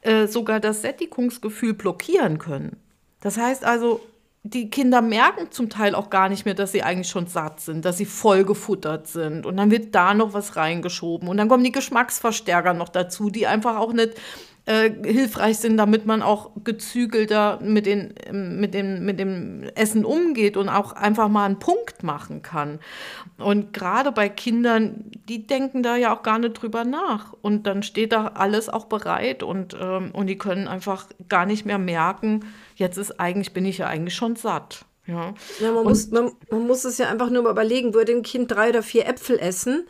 [0.00, 2.76] äh, sogar das Sättigungsgefühl blockieren können.
[3.20, 4.00] Das heißt also,
[4.44, 7.84] die Kinder merken zum Teil auch gar nicht mehr, dass sie eigentlich schon satt sind,
[7.84, 9.46] dass sie voll gefuttert sind.
[9.46, 11.28] Und dann wird da noch was reingeschoben.
[11.28, 14.14] Und dann kommen die Geschmacksverstärker noch dazu, die einfach auch nicht
[14.64, 20.56] äh, hilfreich sind, damit man auch gezügelter mit, den, mit, dem, mit dem Essen umgeht
[20.56, 22.78] und auch einfach mal einen Punkt machen kann.
[23.38, 27.32] Und gerade bei Kindern, die denken da ja auch gar nicht drüber nach.
[27.42, 31.66] Und dann steht da alles auch bereit und, ähm, und die können einfach gar nicht
[31.66, 32.44] mehr merken,
[32.76, 34.84] jetzt ist eigentlich, bin ich ja eigentlich schon satt.
[35.06, 38.22] Ja, ja man, muss, man, man muss es ja einfach nur mal überlegen, würde ein
[38.22, 39.86] Kind drei oder vier Äpfel essen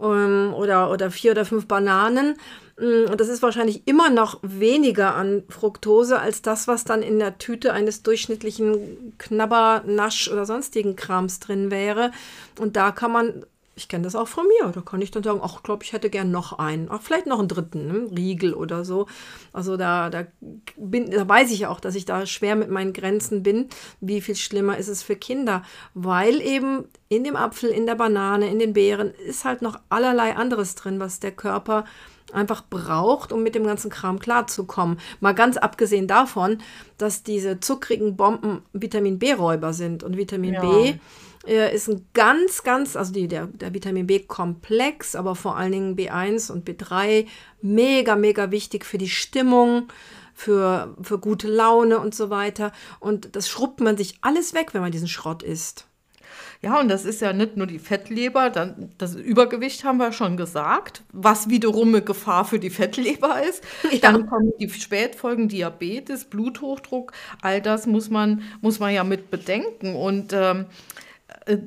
[0.00, 2.36] ähm, oder, oder vier oder fünf Bananen,
[2.80, 7.36] und das ist wahrscheinlich immer noch weniger an Fructose als das, was dann in der
[7.36, 12.10] Tüte eines durchschnittlichen Knabber, Nasch oder sonstigen Krams drin wäre.
[12.58, 14.70] Und da kann man ich kenne das auch von mir.
[14.72, 16.88] Da kann ich dann sagen, ach, ich glaube, ich hätte gern noch einen.
[16.90, 18.10] Ach, vielleicht noch einen dritten, ne?
[18.16, 19.06] Riegel oder so.
[19.52, 20.26] Also da, da,
[20.76, 23.68] bin, da weiß ich auch, dass ich da schwer mit meinen Grenzen bin.
[24.00, 25.62] Wie viel schlimmer ist es für Kinder?
[25.94, 30.36] Weil eben in dem Apfel, in der Banane, in den Beeren ist halt noch allerlei
[30.36, 31.84] anderes drin, was der Körper
[32.32, 34.98] einfach braucht, um mit dem ganzen Kram klarzukommen.
[35.20, 36.58] Mal ganz abgesehen davon,
[36.98, 40.02] dass diese zuckrigen Bomben Vitamin B-Räuber sind.
[40.02, 40.60] Und Vitamin ja.
[40.60, 40.94] B
[41.46, 45.96] äh, ist ein ganz, ganz, also die, der, der Vitamin B-Komplex, aber vor allen Dingen
[45.96, 47.26] B1 und B3,
[47.62, 49.88] mega, mega wichtig für die Stimmung,
[50.34, 52.72] für, für gute Laune und so weiter.
[52.98, 55.86] Und das schrubbt man sich alles weg, wenn man diesen Schrott isst.
[56.62, 60.36] Ja, und das ist ja nicht nur die Fettleber, dann das Übergewicht haben wir schon
[60.36, 63.64] gesagt, was wiederum eine Gefahr für die Fettleber ist.
[63.90, 64.12] Ja.
[64.12, 69.96] Dann kommen die Spätfolgen Diabetes, Bluthochdruck, all das muss man, muss man ja mit bedenken.
[69.96, 70.64] Und ähm, äh,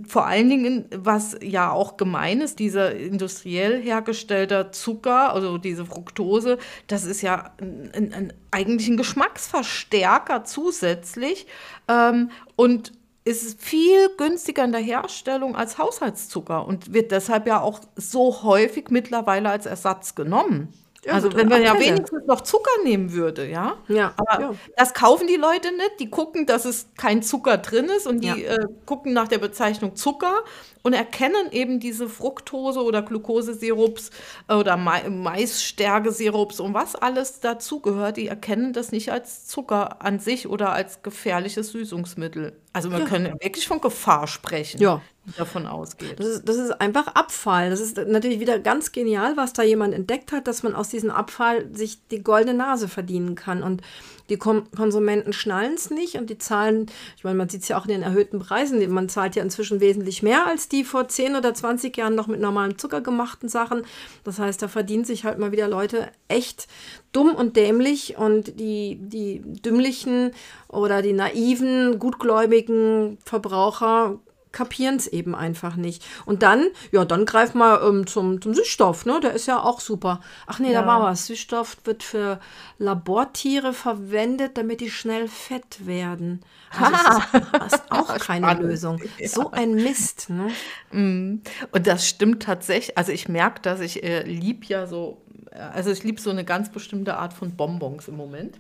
[0.08, 6.58] vor allen Dingen, was ja auch gemein ist, dieser industriell hergestellter Zucker, also diese Fructose,
[6.88, 11.48] das ist ja ein, ein, eigentlich ein Geschmacksverstärker zusätzlich
[11.88, 12.94] ähm, und
[13.26, 18.90] ist viel günstiger in der Herstellung als Haushaltszucker und wird deshalb ja auch so häufig
[18.90, 20.74] mittlerweile als Ersatz genommen.
[21.06, 23.78] Ja, also wenn man ja wenigstens noch Zucker nehmen würde, ja.
[23.90, 24.14] Ja.
[24.16, 24.56] Aber ja.
[24.78, 26.00] das kaufen die Leute nicht.
[26.00, 28.36] Die gucken, dass es kein Zucker drin ist und die ja.
[28.36, 30.44] äh, gucken nach der Bezeichnung Zucker
[30.84, 34.12] und erkennen eben diese Fructose oder Glukosesirups
[34.48, 38.18] äh, oder Ma Maisstärkesirups und was alles dazugehört.
[38.18, 42.54] Die erkennen das nicht als Zucker an sich oder als gefährliches Süßungsmittel.
[42.74, 43.08] Also man ja.
[43.08, 44.82] kann wirklich von Gefahr sprechen.
[44.82, 45.02] Ja
[45.38, 46.20] davon ausgeht.
[46.20, 47.70] Das ist, das ist einfach Abfall.
[47.70, 51.12] Das ist natürlich wieder ganz genial, was da jemand entdeckt hat, dass man aus diesem
[51.12, 53.64] Abfall sich die goldene Nase verdienen kann.
[53.64, 53.82] Und
[54.30, 57.86] die Konsumenten schnallen es nicht und die zahlen, ich meine, man sieht es ja auch
[57.86, 61.54] in den erhöhten Preisen, man zahlt ja inzwischen wesentlich mehr als die vor 10 oder
[61.54, 63.84] 20 Jahren noch mit normalen Zucker gemachten Sachen.
[64.24, 66.68] Das heißt, da verdienen sich halt mal wieder Leute echt
[67.12, 70.32] dumm und dämlich und die, die dümmlichen
[70.70, 74.20] oder die naiven, gutgläubigen Verbraucher
[74.54, 76.06] kapieren es eben einfach nicht.
[76.26, 79.20] Und dann, ja, dann greif mal ähm, zum, zum Süßstoff, ne?
[79.20, 80.22] Der ist ja auch super.
[80.48, 80.82] Ach nee, ja.
[80.82, 81.28] da war was.
[81.28, 82.40] Süßstoff wird für
[82.78, 86.42] Labortiere verwendet, damit die schnell fett werden.
[86.72, 88.64] Also das ist, auch keine Spannend.
[88.64, 89.02] Lösung.
[89.20, 89.28] Ja.
[89.28, 90.50] So ein Mist, ne?
[90.92, 91.42] Mm.
[91.72, 92.98] Und das stimmt tatsächlich.
[92.98, 96.72] Also ich merke, dass ich äh, lieb ja so, also ich liebe so eine ganz
[96.72, 98.60] bestimmte Art von Bonbons im Moment.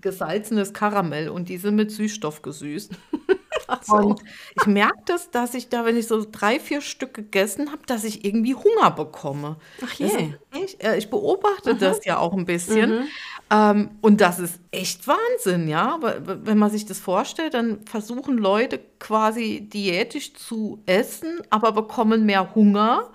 [0.00, 2.92] Gesalzenes Karamell und die sind mit Süßstoff gesüßt.
[3.82, 3.96] So.
[3.96, 4.22] Und
[4.54, 8.04] ich merke das, dass ich da, wenn ich so drei, vier Stück gegessen habe, dass
[8.04, 9.56] ich irgendwie Hunger bekomme.
[9.84, 10.34] Ach je.
[10.64, 11.78] Ich, äh, ich, beobachte Aha.
[11.78, 12.90] das ja auch ein bisschen.
[12.90, 13.04] Mhm.
[13.50, 15.98] Ähm, und das ist echt Wahnsinn, ja.
[16.00, 22.54] Wenn man sich das vorstellt, dann versuchen Leute quasi diätisch zu essen, aber bekommen mehr
[22.54, 23.10] Hunger.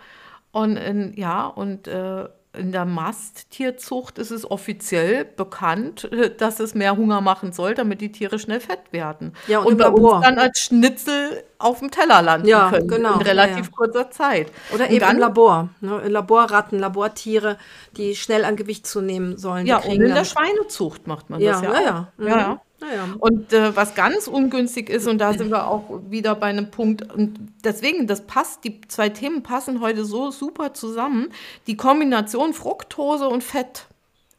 [0.52, 2.28] Und äh, ja, und äh,
[2.58, 8.12] in der Masttierzucht ist es offiziell bekannt, dass es mehr Hunger machen soll, damit die
[8.12, 9.34] Tiere schnell fett werden.
[9.48, 13.16] Ja, und, und bei uns dann als Schnitzel auf dem Teller landen ja, können genau,
[13.16, 13.70] in relativ ja, ja.
[13.72, 14.52] kurzer Zeit.
[14.74, 15.70] Oder und eben dann, im Labor.
[15.82, 16.08] Ne?
[16.08, 17.58] Laborratten, Labortiere,
[17.96, 19.66] die schnell an Gewicht zunehmen sollen.
[19.66, 21.82] Ja, und in der Schweinezucht macht man das ja, ja.
[21.82, 22.28] Ja, mhm.
[22.28, 22.62] ja.
[22.80, 23.16] Naja.
[23.20, 27.12] Und äh, was ganz ungünstig ist, und da sind wir auch wieder bei einem Punkt,
[27.12, 31.30] und deswegen, das passt, die zwei Themen passen heute so super zusammen,
[31.66, 33.88] die Kombination Fructose und Fett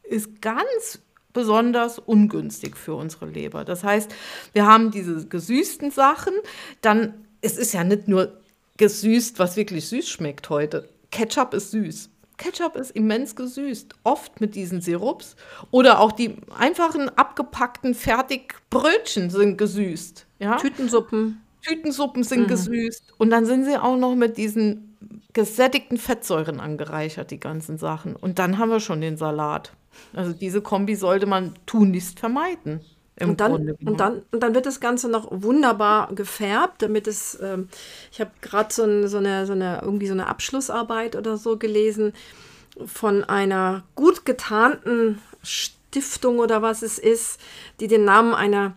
[0.03, 0.99] ist ganz
[1.33, 3.65] besonders ungünstig für unsere Leber.
[3.65, 4.13] Das heißt,
[4.53, 6.33] wir haben diese gesüßten Sachen,
[6.81, 8.39] dann, es ist ja nicht nur
[8.77, 10.89] gesüßt, was wirklich süß schmeckt heute.
[11.11, 12.09] Ketchup ist süß.
[12.39, 15.35] Ketchup ist immens gesüßt, oft mit diesen Sirups.
[15.69, 20.25] Oder auch die einfachen abgepackten Fertigbrötchen sind gesüßt.
[20.39, 20.55] Ja?
[20.55, 21.41] Tütensuppen.
[21.61, 22.47] Tütensuppen sind mhm.
[22.47, 23.13] gesüßt.
[23.19, 24.97] Und dann sind sie auch noch mit diesen
[25.33, 28.15] gesättigten Fettsäuren angereichert, die ganzen Sachen.
[28.15, 29.73] Und dann haben wir schon den Salat.
[30.13, 32.79] Also diese Kombi sollte man tunlichst vermeiden.
[33.21, 37.67] Und dann, und, dann, und dann wird das Ganze noch wunderbar gefärbt, damit es, ähm,
[38.11, 41.57] ich habe gerade so, ein, so, eine, so eine, irgendwie so eine Abschlussarbeit oder so
[41.57, 42.13] gelesen
[42.85, 47.39] von einer gut getarnten Stiftung oder was es ist,
[47.79, 48.75] die den Namen einer,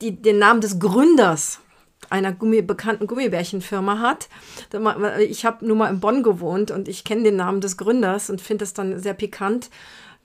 [0.00, 1.60] die den Namen des Gründers
[2.10, 4.28] einer Gummi, bekannten Gummibärchenfirma hat.
[5.20, 8.40] Ich habe nur mal in Bonn gewohnt und ich kenne den Namen des Gründers und
[8.40, 9.70] finde es dann sehr pikant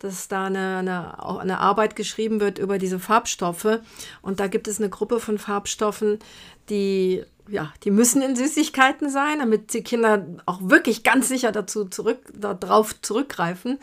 [0.01, 3.79] dass da eine, eine, eine Arbeit geschrieben wird über diese Farbstoffe.
[4.21, 6.19] Und da gibt es eine Gruppe von Farbstoffen,
[6.69, 11.85] die ja, die müssen in Süßigkeiten sein, damit die Kinder auch wirklich ganz sicher dazu
[11.85, 13.77] zurück, darauf zurückgreifen.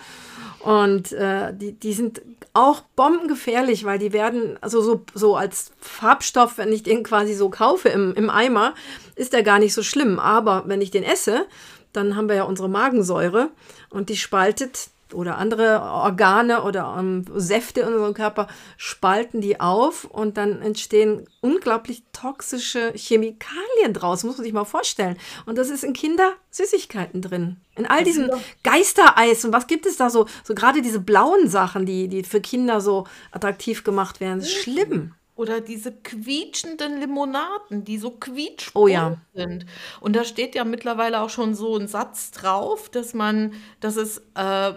[0.61, 2.23] Und äh, die, die sind
[2.55, 7.51] auch bombengefährlich, weil die werden, also so, so als Farbstoff, wenn ich den quasi so
[7.51, 8.75] kaufe im, im Eimer,
[9.17, 10.19] ist der gar nicht so schlimm.
[10.19, 11.47] Aber wenn ich den esse,
[11.93, 13.51] dann haben wir ja unsere Magensäure
[13.91, 20.05] und die spaltet oder andere Organe oder ähm, Säfte in unserem Körper spalten die auf
[20.05, 25.17] und dann entstehen unglaublich toxische Chemikalien draus, muss man sich mal vorstellen.
[25.47, 27.57] Und das ist in Kindersüßigkeiten drin.
[27.77, 28.31] In all diesem
[28.65, 32.41] Geistereis und was gibt es da so, so gerade diese blauen Sachen, die, die für
[32.41, 34.41] Kinder so attraktiv gemacht werden.
[34.41, 35.15] Ist schlimm.
[35.39, 39.19] Oder diese quietschenden Limonaden, die so quietschbunt oh ja.
[39.35, 39.67] sind.
[40.01, 44.19] Und da steht ja mittlerweile auch schon so ein Satz drauf, dass man, dass es
[44.35, 44.73] äh,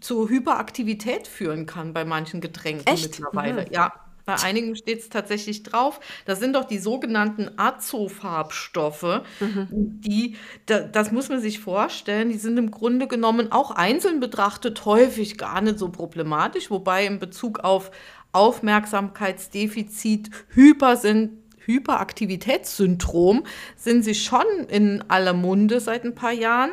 [0.00, 3.18] zu Hyperaktivität führen kann bei manchen Getränken Echt?
[3.20, 3.62] mittlerweile.
[3.62, 3.72] Mhm.
[3.72, 3.92] Ja,
[4.26, 6.00] bei einigen steht es tatsächlich drauf.
[6.24, 9.68] Das sind doch die sogenannten Azofarbstoffe, mhm.
[9.70, 14.84] die, da, das muss man sich vorstellen, die sind im Grunde genommen auch einzeln betrachtet
[14.84, 17.92] häufig gar nicht so problematisch, wobei in Bezug auf
[18.32, 23.44] Aufmerksamkeitsdefizit, Hyper sind, Hyperaktivitätssyndrom
[23.76, 26.70] sind sie schon in aller Munde seit ein paar Jahren.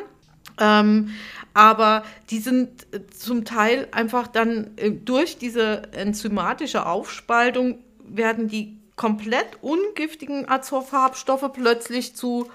[0.60, 1.10] Ähm,
[1.52, 8.76] aber die sind äh, zum Teil einfach dann äh, durch diese enzymatische Aufspaltung werden die
[8.96, 12.50] komplett ungiftigen Azorfarbstoffe plötzlich zu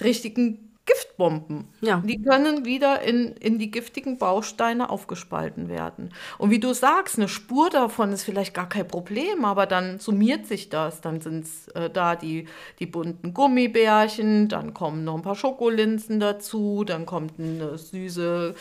[0.00, 1.68] richtigen Giftbomben.
[1.82, 2.02] Ja.
[2.04, 6.14] Die können wieder in, in die giftigen Bausteine aufgespalten werden.
[6.38, 10.46] Und wie du sagst, eine Spur davon ist vielleicht gar kein Problem, aber dann summiert
[10.46, 11.02] sich das.
[11.02, 12.46] Dann sind es äh, da die,
[12.78, 18.54] die bunten Gummibärchen, dann kommen noch ein paar Schokolinsen dazu, dann kommt eine süße,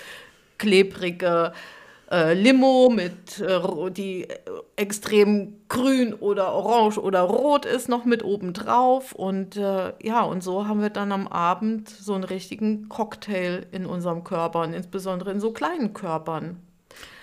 [0.57, 1.53] klebrige
[2.11, 4.27] äh, Limo mit äh, die
[4.75, 10.43] extrem grün oder orange oder rot ist noch mit oben drauf und äh, ja und
[10.43, 15.39] so haben wir dann am Abend so einen richtigen Cocktail in unserem Körper insbesondere in
[15.39, 16.57] so kleinen Körpern.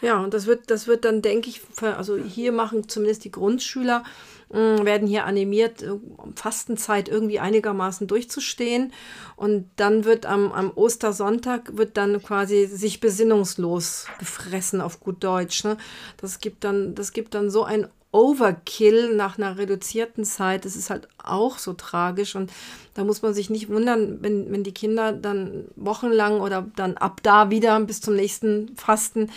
[0.03, 4.05] Ja, und das wird, das wird dann, denke ich, also hier machen zumindest die Grundschüler
[4.07, 5.99] äh, werden hier animiert, äh,
[6.37, 8.93] Fastenzeit irgendwie einigermaßen durchzustehen.
[9.37, 15.65] Und dann wird am, am Ostersonntag wird dann quasi sich besinnungslos gefressen auf gut Deutsch.
[15.65, 15.77] Ne?
[16.17, 20.89] Das gibt dann, das gibt dann so ein Overkill nach einer reduzierten Zeit, das ist
[20.89, 22.37] halt auch so tragisch.
[22.37, 22.53] Und
[22.95, 27.21] da muss man sich nicht wundern, wenn, wenn die Kinder dann wochenlang oder dann ab
[27.25, 29.31] da wieder bis zum nächsten Fasten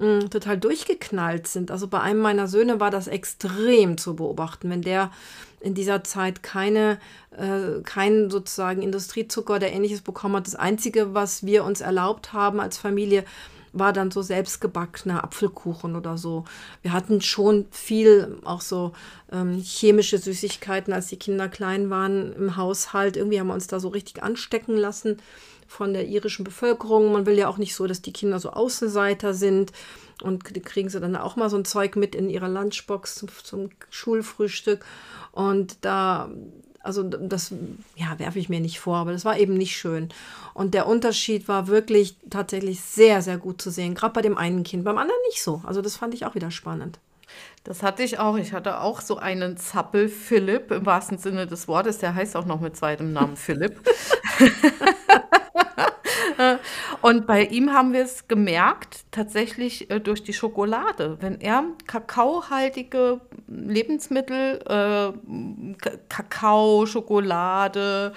[0.00, 1.70] mh, mm, total durchgeknallt sind.
[1.70, 5.12] Also bei einem meiner Söhne war das extrem zu beobachten, wenn der
[5.60, 6.98] in dieser Zeit keine,
[7.30, 10.48] äh, keinen sozusagen Industriezucker oder ähnliches bekommen hat.
[10.48, 13.24] Das Einzige, was wir uns erlaubt haben als Familie,
[13.74, 16.44] war dann so selbstgebackener Apfelkuchen oder so.
[16.80, 18.92] Wir hatten schon viel auch so
[19.30, 23.16] ähm, chemische Süßigkeiten, als die Kinder klein waren im Haushalt.
[23.16, 25.18] Irgendwie haben wir uns da so richtig anstecken lassen
[25.66, 27.12] von der irischen Bevölkerung.
[27.12, 29.72] Man will ja auch nicht so, dass die Kinder so Außenseiter sind.
[30.22, 33.70] Und kriegen sie dann auch mal so ein Zeug mit in ihrer Lunchbox zum, zum
[33.90, 34.84] Schulfrühstück.
[35.32, 36.30] Und da
[36.84, 37.52] also das
[37.96, 40.10] ja, werfe ich mir nicht vor, aber das war eben nicht schön.
[40.52, 43.94] Und der Unterschied war wirklich tatsächlich sehr, sehr gut zu sehen.
[43.94, 45.62] Gerade bei dem einen Kind, beim anderen nicht so.
[45.64, 46.98] Also das fand ich auch wieder spannend.
[47.64, 48.36] Das hatte ich auch.
[48.36, 51.98] Ich hatte auch so einen Zappel Philipp im wahrsten Sinne des Wortes.
[51.98, 53.80] Der heißt auch noch mit zweitem Namen Philipp.
[57.04, 61.18] Und bei ihm haben wir es gemerkt, tatsächlich äh, durch die Schokolade.
[61.20, 65.12] Wenn er kakaohaltige Lebensmittel, äh,
[66.08, 68.14] Kakao, Schokolade,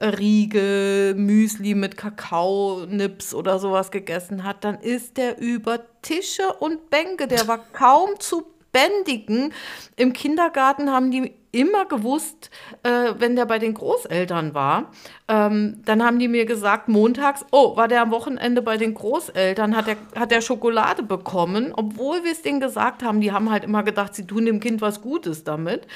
[0.00, 7.26] Riegel, Müsli mit Kakao-Nips oder sowas gegessen hat, dann ist der über Tische und Bänke,
[7.26, 9.52] der war kaum zu bändigen.
[9.96, 12.50] Im Kindergarten haben die immer gewusst,
[12.82, 14.90] äh, wenn der bei den Großeltern war.
[15.28, 19.76] Ähm, dann haben die mir gesagt, montags, oh, war der am Wochenende bei den Großeltern,
[19.76, 23.20] hat der, hat der Schokolade bekommen, obwohl wir es denen gesagt haben.
[23.20, 25.86] Die haben halt immer gedacht, sie tun dem Kind was Gutes damit.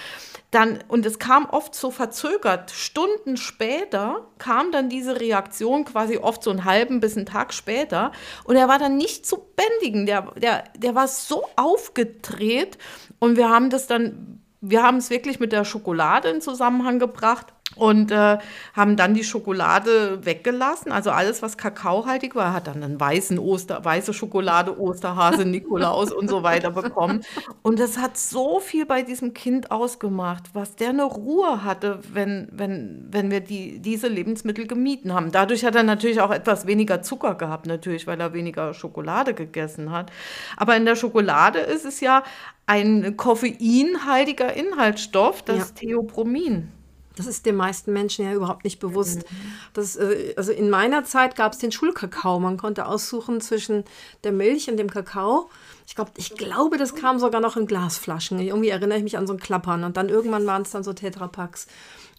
[0.50, 6.42] Dann, und es kam oft so verzögert, Stunden später kam dann diese Reaktion, quasi oft
[6.42, 8.12] so einen halben bis einen Tag später.
[8.44, 10.04] Und er war dann nicht zu bändigen.
[10.04, 12.76] Der, der, der war so aufgedreht.
[13.18, 17.52] Und wir haben das dann wir haben es wirklich mit der Schokolade in Zusammenhang gebracht
[17.76, 18.38] und äh,
[18.74, 20.92] haben dann die Schokolade weggelassen.
[20.92, 26.28] Also alles, was kakaohaltig war, hat dann einen weißen Oster, weiße Schokolade, Osterhase, Nikolaus und
[26.28, 27.22] so weiter bekommen.
[27.62, 32.48] Und das hat so viel bei diesem Kind ausgemacht, was der eine Ruhe hatte, wenn,
[32.52, 35.32] wenn, wenn wir die, diese Lebensmittel gemieden haben.
[35.32, 39.90] Dadurch hat er natürlich auch etwas weniger Zucker gehabt, natürlich, weil er weniger Schokolade gegessen
[39.90, 40.12] hat.
[40.56, 42.22] Aber in der Schokolade ist es ja
[42.66, 45.64] ein koffeinhaltiger Inhaltsstoff, das ja.
[45.74, 46.68] Theopromin.
[47.16, 49.18] Das ist den meisten Menschen ja überhaupt nicht bewusst.
[49.18, 49.52] Mhm.
[49.74, 52.40] Das, äh, also in meiner Zeit gab es den Schulkakao.
[52.40, 53.84] Man konnte aussuchen zwischen
[54.24, 55.50] der Milch und dem Kakao.
[55.86, 58.38] Ich, glaub, ich glaube, das kam sogar noch in Glasflaschen.
[58.40, 59.84] Irgendwie erinnere ich mich an so ein Klappern.
[59.84, 61.66] Und dann irgendwann waren es dann so Tetrapacks.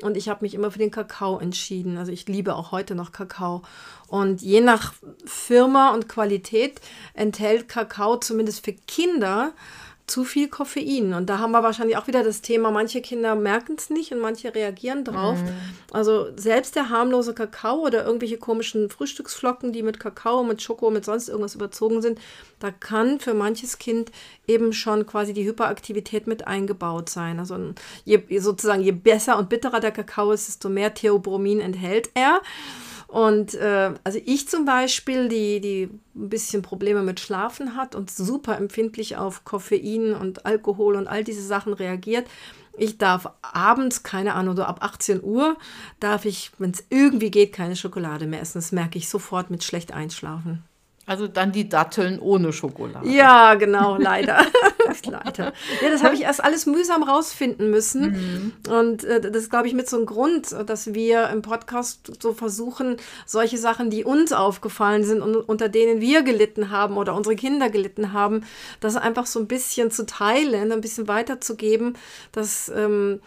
[0.02, 1.98] Und ich habe mich immer für den Kakao entschieden.
[1.98, 3.64] Also ich liebe auch heute noch Kakao.
[4.08, 4.94] Und je nach
[5.26, 6.82] Firma und Qualität
[7.14, 9.54] enthält Kakao zumindest für Kinder
[10.06, 11.14] zu viel Koffein.
[11.14, 14.20] Und da haben wir wahrscheinlich auch wieder das Thema, manche Kinder merken es nicht und
[14.20, 15.38] manche reagieren drauf.
[15.41, 15.95] Mm.
[15.95, 21.06] Also selbst der harmlose Kakao oder irgendwelche komischen Frühstücksflocken, die mit Kakao, mit Schoko, mit
[21.06, 22.20] sonst irgendwas überzogen sind,
[22.60, 24.12] da kann für manches Kind
[24.45, 27.39] eben schon quasi die Hyperaktivität mit eingebaut sein.
[27.39, 27.58] Also
[28.04, 32.41] je, sozusagen je besser und bitterer der Kakao ist, desto mehr Theobromin enthält er.
[33.14, 35.84] Und äh, also ich zum Beispiel, die, die
[36.16, 41.24] ein bisschen Probleme mit Schlafen hat und super empfindlich auf Koffein und Alkohol und all
[41.24, 42.28] diese Sachen reagiert.
[42.76, 45.57] Ich darf abends, keine Ahnung, so ab 18 Uhr,
[45.99, 48.57] darf ich, wenn es irgendwie geht, keine Schokolade mehr essen.
[48.57, 50.64] Das merke ich sofort mit schlecht einschlafen.
[51.06, 53.10] Also dann die Datteln ohne Schokolade.
[53.10, 54.45] Ja, genau, leider.
[55.06, 55.51] leider.
[55.82, 58.54] Ja, das habe ich erst alles mühsam rausfinden müssen.
[58.66, 58.72] Mhm.
[58.72, 62.34] Und äh, das ist, glaube ich, mit so einem Grund, dass wir im Podcast so
[62.34, 62.95] versuchen,
[63.26, 67.70] solche Sachen, die uns aufgefallen sind und unter denen wir gelitten haben oder unsere Kinder
[67.70, 68.45] gelitten haben,
[68.80, 71.97] das einfach so ein bisschen zu teilen, ein bisschen weiterzugeben,
[72.32, 73.20] dass ähm,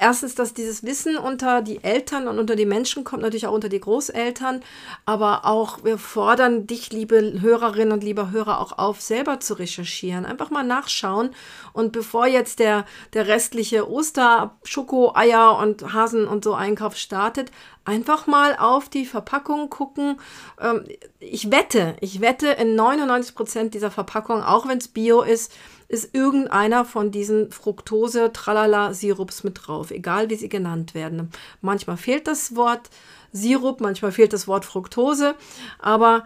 [0.00, 3.68] erstens, dass dieses Wissen unter die Eltern und unter die Menschen kommt, natürlich auch unter
[3.68, 4.62] die Großeltern,
[5.04, 10.24] aber auch wir fordern dich, liebe Hörerinnen und lieber Hörer, auch auf, selber zu recherchieren.
[10.24, 11.30] Einfach mal nachschauen
[11.72, 12.84] und bevor jetzt der,
[13.14, 17.50] der restliche Oster, Schoko, Eier und Hasen und so Einkauf startet,
[17.84, 20.20] einfach mal auf die Verpackung gucken.
[20.60, 20.84] Ähm,
[21.18, 25.52] ich wette, ich wette in 99 Prozent dieser Verpackung, auch wenn es Bio ist,
[25.92, 31.30] ist irgendeiner von diesen Fructose-Tralala-Sirups mit drauf, egal wie sie genannt werden.
[31.60, 32.88] Manchmal fehlt das Wort
[33.30, 35.34] Sirup, manchmal fehlt das Wort Fructose,
[35.78, 36.24] aber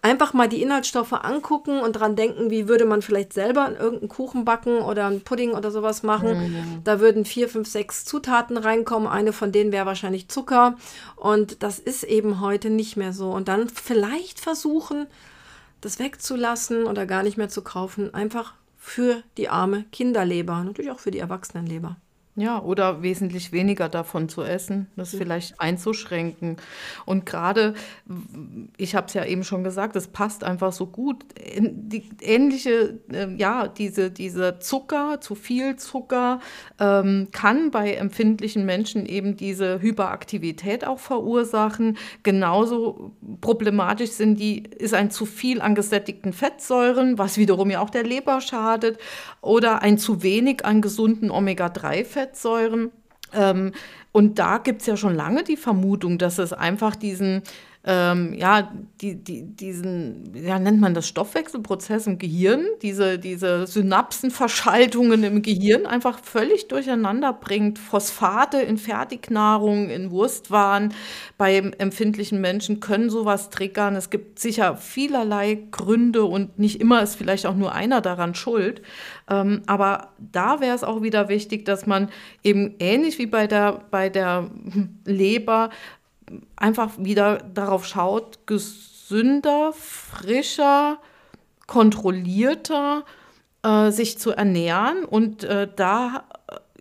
[0.00, 4.46] einfach mal die Inhaltsstoffe angucken und dran denken, wie würde man vielleicht selber irgendeinen Kuchen
[4.46, 6.52] backen oder einen Pudding oder sowas machen.
[6.52, 6.80] Mhm.
[6.84, 9.08] Da würden vier, fünf, sechs Zutaten reinkommen.
[9.08, 10.76] Eine von denen wäre wahrscheinlich Zucker.
[11.16, 13.30] Und das ist eben heute nicht mehr so.
[13.30, 15.06] Und dann vielleicht versuchen,
[15.82, 18.14] das wegzulassen oder gar nicht mehr zu kaufen.
[18.14, 18.54] Einfach
[18.86, 21.96] für die arme Kinderleber, natürlich auch für die Erwachsenenleber.
[22.38, 25.18] Ja, oder wesentlich weniger davon zu essen, das mhm.
[25.18, 26.58] vielleicht einzuschränken.
[27.06, 27.72] Und gerade,
[28.76, 31.24] ich habe es ja eben schon gesagt, es passt einfach so gut.
[31.58, 36.40] Die ähnliche, äh, ja, diese, diese Zucker, zu viel Zucker,
[36.78, 41.96] ähm, kann bei empfindlichen Menschen eben diese Hyperaktivität auch verursachen.
[42.22, 47.88] Genauso problematisch sind die, ist ein zu viel an gesättigten Fettsäuren, was wiederum ja auch
[47.88, 48.98] der Leber schadet,
[49.40, 52.25] oder ein zu wenig an gesunden Omega-3-Fettsäuren.
[52.26, 52.90] Fettsäuren.
[53.32, 53.72] Ähm,
[54.12, 57.42] und da gibt es ja schon lange die Vermutung, dass es einfach diesen
[57.88, 65.22] ähm, ja, die, die, diesen, ja, nennt man das Stoffwechselprozess im Gehirn, diese, diese Synapsenverschaltungen
[65.22, 67.78] im Gehirn einfach völlig durcheinander bringt.
[67.78, 70.94] Phosphate in Fertignahrung, in Wurstwaren
[71.38, 73.94] bei empfindlichen Menschen können sowas triggern.
[73.94, 78.82] Es gibt sicher vielerlei Gründe und nicht immer ist vielleicht auch nur einer daran schuld.
[79.30, 82.08] Ähm, aber da wäre es auch wieder wichtig, dass man
[82.42, 84.50] eben ähnlich wie bei der, bei der
[85.04, 85.70] Leber
[86.56, 90.98] einfach wieder darauf schaut, gesünder, frischer,
[91.66, 93.04] kontrollierter
[93.62, 96.24] äh, sich zu ernähren und äh, da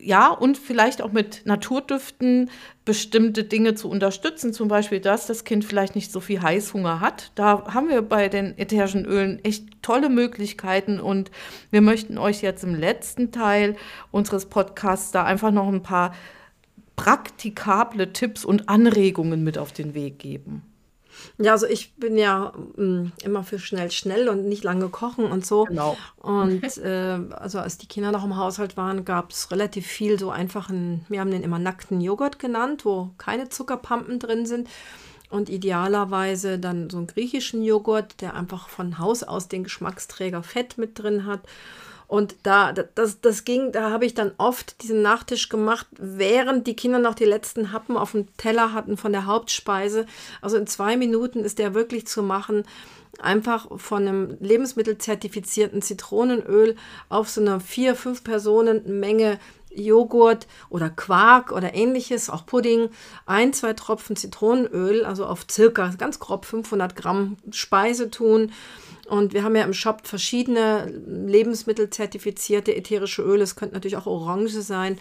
[0.06, 2.52] ja, und vielleicht auch mit Naturdüften
[2.84, 7.32] bestimmte Dinge zu unterstützen, zum Beispiel, dass das Kind vielleicht nicht so viel Heißhunger hat.
[7.34, 11.32] Da haben wir bei den ätherischen Ölen echt tolle Möglichkeiten und
[11.72, 13.76] wir möchten euch jetzt im letzten Teil
[14.12, 16.14] unseres Podcasts da einfach noch ein paar
[16.96, 20.64] praktikable Tipps und Anregungen mit auf den Weg geben.
[21.38, 25.26] Ja, also ich bin ja mh, mm, immer für schnell, schnell und nicht lange kochen
[25.26, 25.66] und so.
[25.66, 25.98] Genau.
[26.18, 30.30] Und äh, also als die Kinder noch im Haushalt waren, gab es relativ viel so
[30.30, 34.70] einfachen, wir haben den immer nackten Joghurt genannt, wo keine Zuckerpampen drin sind.
[35.30, 40.78] Und idealerweise dann so einen griechischen Joghurt, der einfach von Haus aus den Geschmacksträger Fett
[40.78, 41.42] mit drin hat.
[42.08, 46.76] Und da, das, das ging, da habe ich dann oft diesen Nachtisch gemacht, während die
[46.76, 50.06] Kinder noch die letzten Happen auf dem Teller hatten von der Hauptspeise.
[50.42, 52.64] Also in zwei Minuten ist der wirklich zu machen.
[53.20, 56.76] Einfach von einem lebensmittelzertifizierten Zitronenöl
[57.10, 59.40] auf so einer vier, fünf Personen Menge
[59.76, 62.90] Joghurt oder Quark oder ähnliches, auch Pudding,
[63.26, 68.52] ein, zwei Tropfen Zitronenöl, also auf circa ganz grob 500 Gramm Speise tun
[69.06, 73.44] und wir haben ja im Shop verschiedene lebensmittelzertifizierte ätherische Öle.
[73.44, 74.98] Es könnte natürlich auch Orange sein.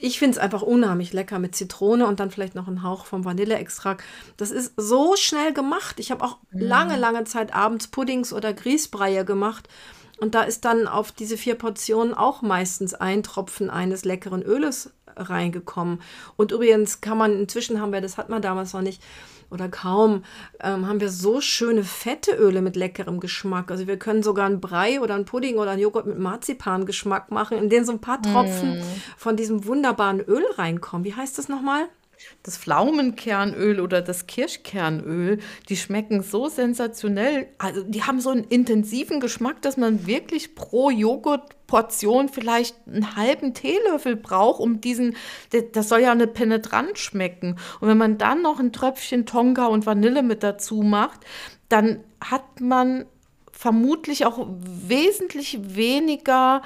[0.00, 3.24] Ich finde es einfach unheimlich lecker mit Zitrone und dann vielleicht noch ein Hauch vom
[3.24, 4.02] Vanilleextrakt.
[4.36, 5.98] Das ist so schnell gemacht.
[5.98, 6.60] Ich habe auch mhm.
[6.60, 9.68] lange, lange Zeit abends Puddings oder Grießbreie gemacht.
[10.18, 14.92] Und da ist dann auf diese vier Portionen auch meistens ein Tropfen eines leckeren Öles
[15.18, 16.00] reingekommen.
[16.36, 19.02] Und übrigens kann man, inzwischen haben wir, das hat man damals noch nicht,
[19.50, 20.24] oder kaum,
[20.60, 23.70] ähm, haben wir so schöne fette Öle mit leckerem Geschmack.
[23.70, 27.56] Also wir können sogar einen Brei oder einen Pudding oder einen Joghurt mit Marzipan-Geschmack machen,
[27.56, 28.82] in den so ein paar Tropfen mm.
[29.16, 31.04] von diesem wunderbaren Öl reinkommen.
[31.04, 31.88] Wie heißt das nochmal?
[32.42, 35.38] Das Pflaumenkernöl oder das Kirschkernöl,
[35.68, 37.48] die schmecken so sensationell.
[37.58, 43.54] Also die haben so einen intensiven Geschmack, dass man wirklich pro Joghurtportion vielleicht einen halben
[43.54, 45.16] Teelöffel braucht, um diesen,
[45.72, 47.58] das soll ja eine penetrant schmecken.
[47.80, 51.20] Und wenn man dann noch ein Tröpfchen Tonga und Vanille mit dazu macht,
[51.68, 53.04] dann hat man
[53.52, 56.62] vermutlich auch wesentlich weniger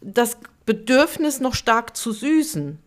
[0.00, 2.78] das Bedürfnis, noch stark zu süßen.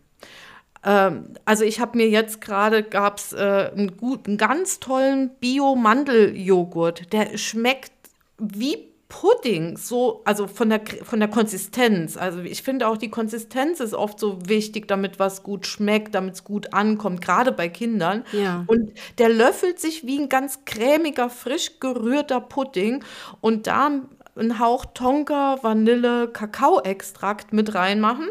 [0.84, 7.12] Ähm, also ich habe mir jetzt gerade, gab es äh, einen guten, ganz tollen Bio-Mandeljoghurt.
[7.12, 7.92] Der schmeckt
[8.38, 12.18] wie Pudding, so, also von der, von der Konsistenz.
[12.18, 16.34] Also ich finde auch die Konsistenz ist oft so wichtig, damit was gut schmeckt, damit
[16.34, 18.24] es gut ankommt, gerade bei Kindern.
[18.32, 18.64] Ja.
[18.66, 23.02] Und der löffelt sich wie ein ganz cremiger, frisch gerührter Pudding
[23.40, 23.90] und da
[24.36, 28.28] einen Hauch Tonka, Vanille, Kakaoextrakt mit reinmachen.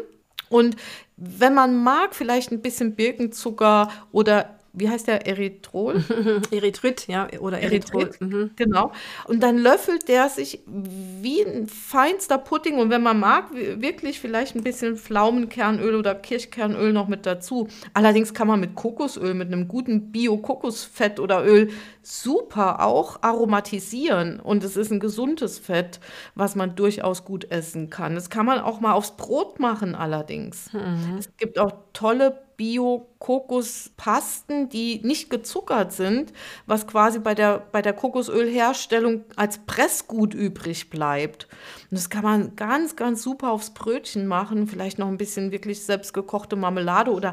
[0.48, 0.76] Und
[1.16, 6.04] wenn man mag, vielleicht ein bisschen Birkenzucker oder wie heißt der, Erythrol?
[6.50, 8.02] Erythrit, ja, oder Erythrol.
[8.02, 8.50] Erythrit, mhm.
[8.56, 8.92] Genau.
[9.26, 14.56] Und dann löffelt der sich wie ein feinster Pudding und wenn man mag, wirklich vielleicht
[14.56, 17.68] ein bisschen Pflaumenkernöl oder Kirschkernöl noch mit dazu.
[17.94, 21.70] Allerdings kann man mit Kokosöl, mit einem guten Bio-Kokosfett oder Öl
[22.02, 26.00] super auch aromatisieren und es ist ein gesundes Fett,
[26.34, 28.14] was man durchaus gut essen kann.
[28.14, 30.72] Das kann man auch mal aufs Brot machen allerdings.
[30.72, 31.18] Mhm.
[31.18, 36.34] Es gibt auch tolle Bio-Kokospasten, die nicht gezuckert sind,
[36.66, 41.48] was quasi bei der, bei der Kokosölherstellung als Pressgut übrig bleibt.
[41.90, 45.82] Und das kann man ganz, ganz super aufs Brötchen machen, vielleicht noch ein bisschen wirklich
[45.84, 47.32] selbstgekochte Marmelade oder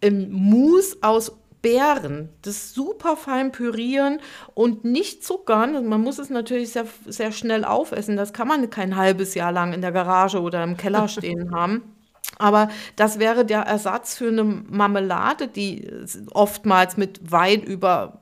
[0.00, 4.20] ähm, Mousse aus Beeren, das super fein pürieren
[4.54, 5.86] und nicht zuckern.
[5.88, 8.16] Man muss es natürlich sehr, sehr schnell aufessen.
[8.16, 12.01] Das kann man kein halbes Jahr lang in der Garage oder im Keller stehen haben.
[12.42, 15.88] Aber das wäre der Ersatz für eine Marmelade, die
[16.32, 18.20] oftmals mit weit über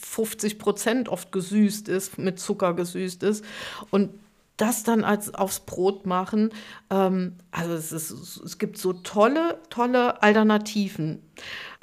[0.00, 3.44] 50 Prozent oft gesüßt ist, mit Zucker gesüßt ist.
[3.90, 4.10] Und
[4.56, 6.50] das dann als aufs Brot machen.
[6.90, 11.22] Ähm, also es, ist, es gibt so tolle, tolle Alternativen,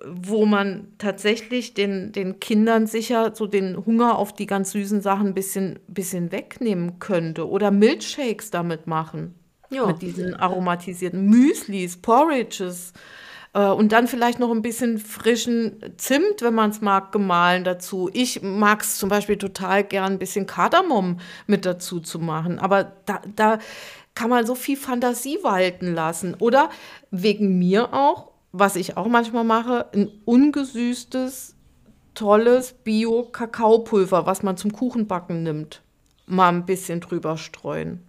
[0.05, 5.28] wo man tatsächlich den, den Kindern sicher so den Hunger auf die ganz süßen Sachen
[5.28, 7.49] ein bisschen, bisschen wegnehmen könnte.
[7.49, 9.34] Oder Milchshakes damit machen.
[9.70, 9.86] Ja.
[9.86, 12.93] Mit diesen aromatisierten Müslis, Porridges.
[13.53, 18.09] Äh, und dann vielleicht noch ein bisschen frischen Zimt, wenn man es mag, gemahlen dazu.
[18.13, 22.59] Ich mag es zum Beispiel total gern, ein bisschen Kardamom mit dazu zu machen.
[22.59, 23.59] Aber da, da
[24.15, 26.36] kann man so viel Fantasie walten lassen.
[26.39, 26.70] Oder
[27.11, 31.55] wegen mir auch, was ich auch manchmal mache, ein ungesüßtes,
[32.15, 35.84] tolles Bio-Kakaopulver, was man zum Kuchenbacken nimmt.
[36.26, 38.07] Mal ein bisschen drüber streuen.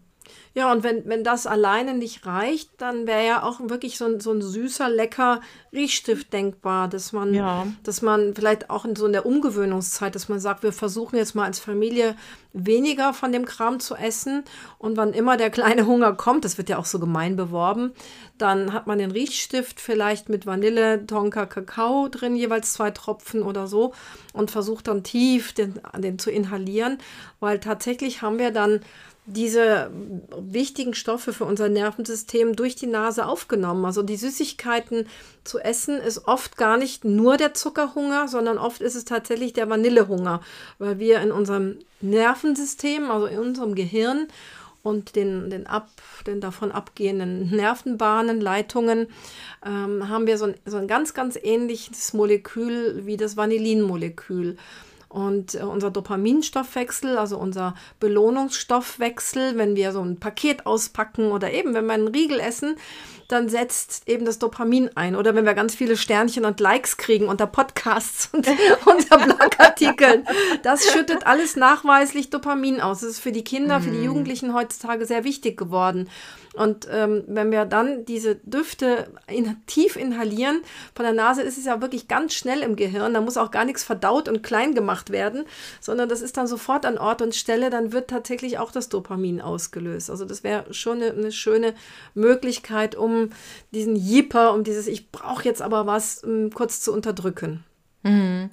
[0.59, 4.18] Ja, und wenn, wenn das alleine nicht reicht, dann wäre ja auch wirklich so ein,
[4.18, 5.40] so ein süßer, lecker
[5.72, 7.64] Riechstift denkbar, dass man, ja.
[7.84, 11.44] dass man vielleicht auch in so einer Umgewöhnungszeit, dass man sagt, wir versuchen jetzt mal
[11.44, 12.16] als Familie
[12.52, 14.42] weniger von dem Kram zu essen
[14.78, 17.92] und wann immer der kleine Hunger kommt, das wird ja auch so gemein beworben,
[18.36, 23.68] dann hat man den Riechstift vielleicht mit Vanille, Tonka, Kakao drin, jeweils zwei Tropfen oder
[23.68, 23.92] so
[24.32, 26.98] und versucht dann tief den, den zu inhalieren,
[27.38, 28.80] weil tatsächlich haben wir dann
[29.29, 29.91] diese
[30.39, 33.85] wichtigen Stoffe für unser Nervensystem durch die Nase aufgenommen.
[33.85, 35.07] Also die Süßigkeiten
[35.45, 39.68] zu essen ist oft gar nicht nur der Zuckerhunger, sondern oft ist es tatsächlich der
[39.68, 40.41] Vanillehunger,
[40.79, 44.29] weil wir in unserem Nervensystem, also in unserem Gehirn
[44.83, 45.91] und den, den, ab,
[46.26, 49.09] den davon abgehenden Nervenbahnen, Leitungen,
[49.64, 54.57] ähm, haben wir so ein, so ein ganz, ganz ähnliches Molekül wie das Vanillinmolekül.
[55.09, 61.72] Und äh, unser Dopaminstoffwechsel, also unser Belohnungsstoffwechsel, wenn wir so ein Paket auspacken oder eben
[61.74, 62.76] wenn wir einen Riegel essen,
[63.28, 65.14] dann setzt eben das Dopamin ein.
[65.14, 68.46] Oder wenn wir ganz viele Sternchen und Likes kriegen unter Podcasts und
[68.86, 70.26] unter Blogartikeln.
[70.62, 73.00] Das schüttet alles nachweislich Dopamin aus.
[73.00, 74.04] Das ist für die Kinder, für die mhm.
[74.04, 76.09] Jugendlichen heutzutage sehr wichtig geworden.
[76.59, 80.61] Und ähm, wenn wir dann diese Düfte in, tief inhalieren,
[80.94, 83.64] von der Nase ist es ja wirklich ganz schnell im Gehirn, da muss auch gar
[83.64, 85.44] nichts verdaut und klein gemacht werden,
[85.80, 89.40] sondern das ist dann sofort an Ort und Stelle, dann wird tatsächlich auch das Dopamin
[89.40, 90.11] ausgelöst.
[90.11, 91.74] Also das wäre schon eine, eine, schöne
[92.14, 93.30] Möglichkeit, um
[93.72, 97.64] diesen Jipper, um dieses Ich brauche jetzt aber was, um, ähm, kurz zu unterdrücken.
[98.02, 98.50] Mhm.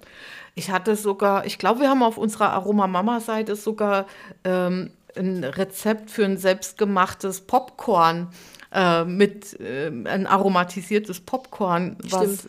[0.56, 4.06] Ich hatte sogar, ich glaube, wir haben auf unserer Aroma-Mama-Seite sogar
[4.44, 8.30] ähm, ein Rezept für ein selbstgemachtes Popcorn
[8.72, 12.48] äh, mit äh, ein aromatisiertes Popcorn, was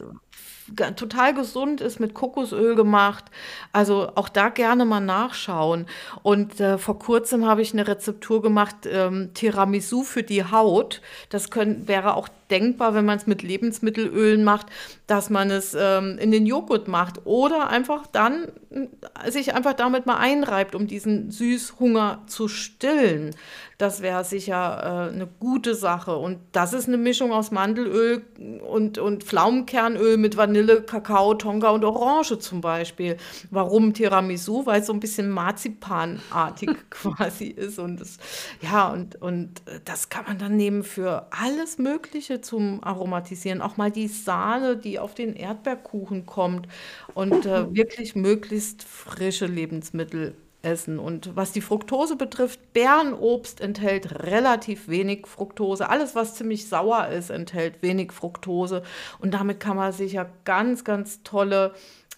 [0.75, 3.25] total gesund ist, mit Kokosöl gemacht.
[3.73, 5.87] Also auch da gerne mal nachschauen.
[6.23, 11.01] Und äh, vor kurzem habe ich eine Rezeptur gemacht, ähm, Tiramisu für die Haut.
[11.31, 14.67] Das können, wäre auch denkbar, wenn man es mit Lebensmittelölen macht,
[15.07, 20.07] dass man es ähm, in den Joghurt macht oder einfach dann äh, sich einfach damit
[20.07, 23.35] mal einreibt, um diesen Süßhunger zu stillen.
[23.79, 26.17] Das wäre sicher äh, eine gute Sache.
[26.17, 28.25] Und das ist eine Mischung aus Mandelöl
[28.67, 33.19] und, und Pflaumenkernöl mit Vanille, Kakao, Tonga und Orange zum Beispiel.
[33.51, 34.65] Warum Tiramisu?
[34.65, 37.79] Weil es so ein bisschen Marzipanartig quasi ist.
[37.79, 38.17] Und das,
[38.63, 43.61] ja, und, und das kann man dann nehmen für alles Mögliche zum Aromatisieren.
[43.61, 46.67] Auch mal die Sahne, die auf den Erdbeerkuchen kommt.
[47.13, 50.35] Und äh, wirklich möglichst frische Lebensmittel
[50.67, 50.99] essen.
[50.99, 55.89] Und was die Fructose betrifft, Bärenobst enthält relativ wenig Fructose.
[55.89, 58.83] Alles, was ziemlich sauer ist, enthält wenig Fructose.
[59.19, 61.73] Und damit kann man sich ja ganz, ganz tolle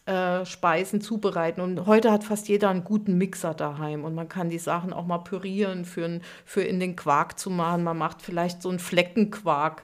[0.06, 1.60] äh, Speisen zubereiten.
[1.60, 5.04] Und heute hat fast jeder einen guten Mixer daheim und man kann die Sachen auch
[5.04, 7.84] mal pürieren, für, für in den Quark zu machen.
[7.84, 9.82] Man macht vielleicht so einen Fleckenquark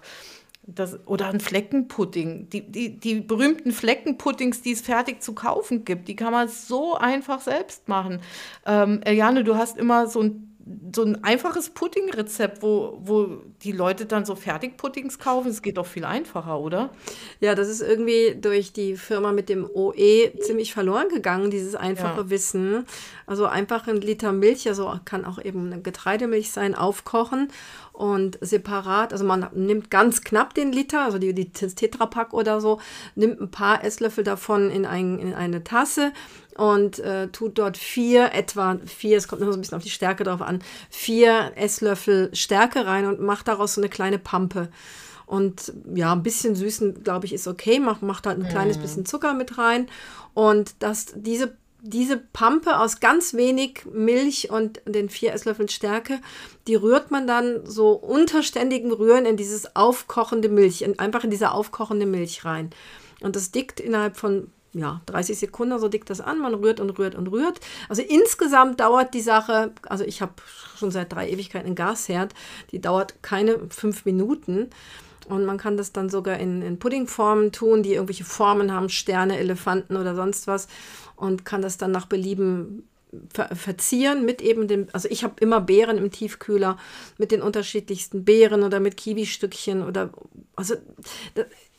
[0.67, 2.49] das, oder ein Fleckenpudding.
[2.49, 6.95] Die, die, die berühmten Fleckenpuddings, die es fertig zu kaufen gibt, die kann man so
[6.95, 8.21] einfach selbst machen.
[8.67, 10.54] Ähm, Eliane, du hast immer so ein
[10.95, 15.51] so ein einfaches Pudding-Rezept, wo, wo die Leute dann so Fertigpuddings kaufen.
[15.51, 16.91] Es geht doch viel einfacher, oder?
[17.41, 22.23] Ja, das ist irgendwie durch die Firma mit dem OE ziemlich verloren gegangen, dieses einfache
[22.23, 22.31] ja.
[22.31, 22.87] Wissen.
[23.27, 27.49] Also einfach ein Liter Milch, also kann auch eben eine Getreidemilch sein, aufkochen
[27.95, 32.81] und separat, also man nimmt ganz knapp den Liter, also die, die Tetrapack oder so,
[33.15, 36.13] nimmt ein paar Esslöffel davon in, ein, in eine Tasse
[36.57, 39.91] und äh, tut dort vier, etwa vier, es kommt noch so ein bisschen auf die
[39.91, 44.69] Stärke drauf an, vier Esslöffel Stärke rein und macht daraus so eine kleine Pampe.
[45.27, 47.81] Und ja, ein bisschen süßen, glaube ich, ist okay.
[47.81, 48.83] Macht, macht halt ein kleines mhm.
[48.83, 49.89] bisschen Zucker mit rein.
[50.35, 56.19] Und dass diese diese Pampe aus ganz wenig Milch und den vier Esslöffeln Stärke,
[56.67, 61.51] die rührt man dann so unterständigen Rühren in dieses aufkochende Milch, in, einfach in diese
[61.51, 62.71] aufkochende Milch rein.
[63.21, 66.99] Und das dickt innerhalb von ja, 30 Sekunden, so dickt das an, man rührt und
[66.99, 67.61] rührt und rührt.
[67.89, 70.35] Also insgesamt dauert die Sache, also ich habe
[70.77, 72.35] schon seit drei Ewigkeiten einen Gasherd,
[72.73, 74.71] die dauert keine fünf Minuten.
[75.29, 79.39] Und man kann das dann sogar in, in Puddingformen tun, die irgendwelche Formen haben, Sterne,
[79.39, 80.69] Elefanten oder sonst was
[81.17, 82.87] und kann das dann nach Belieben
[83.33, 86.77] ver verzieren mit eben dem, also ich habe immer Beeren im Tiefkühler
[87.17, 90.11] mit den unterschiedlichsten Beeren oder mit Kiwi-Stückchen oder,
[90.57, 90.75] also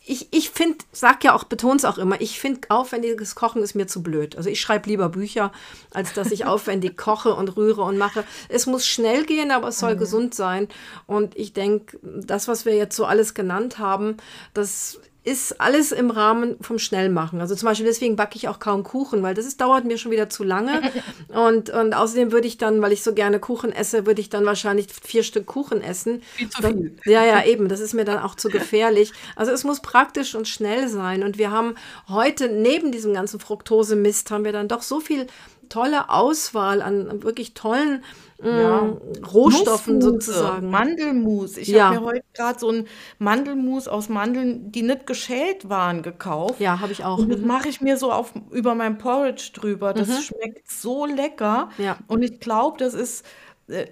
[0.08, 3.74] ich, ich finde, sag ja auch, betone es auch immer, ich finde, aufwendiges Kochen ist
[3.74, 4.36] mir zu blöd.
[4.36, 5.52] Also ich schreibe lieber Bücher,
[5.92, 8.24] als dass ich aufwendig koche und rühre und mache.
[8.48, 10.00] Es muss schnell gehen, aber es soll mhm.
[10.00, 10.68] gesund sein.
[11.08, 14.18] Und ich denke, das, was wir jetzt so alles genannt haben,
[14.54, 17.42] das ist alles im Rahmen vom Schnellmachen.
[17.42, 20.12] Also zum Beispiel deswegen backe ich auch kaum Kuchen, weil das ist, dauert mir schon
[20.12, 20.82] wieder zu lange.
[21.30, 24.46] Und, und außerdem würde ich dann, weil ich so gerne Kuchen esse, würde ich dann
[24.46, 26.22] wahrscheinlich vier Stück Kuchen essen.
[26.36, 26.98] Viel zu viel.
[27.06, 27.68] Ja, ja, eben.
[27.68, 29.12] Das ist mir dann auch zu gefährlich.
[29.36, 31.24] Also es muss praktisch und schnell sein.
[31.24, 31.76] Und wir haben
[32.08, 35.28] heute neben diesem ganzen Fructose-Mist haben wir dann doch so viel
[35.70, 38.04] tolle Auswahl an wirklich tollen
[38.44, 38.98] ja.
[39.34, 40.70] Rohstoffen Nussmuse, sozusagen.
[40.70, 41.58] Mandelmus.
[41.58, 41.86] Ich Ja.
[41.90, 46.60] habe mir heute gerade so ein Mandelmus aus Mandeln, die nicht geschält waren, gekauft.
[46.60, 47.20] Ja, habe ich auch.
[47.20, 47.48] Und das Mhm.
[47.48, 49.94] mache ich mir so auf, über mein Porridge drüber.
[49.94, 51.70] Das schmeckt so lecker.
[51.78, 51.98] Ja.
[52.08, 53.26] Und ich glaube, das ist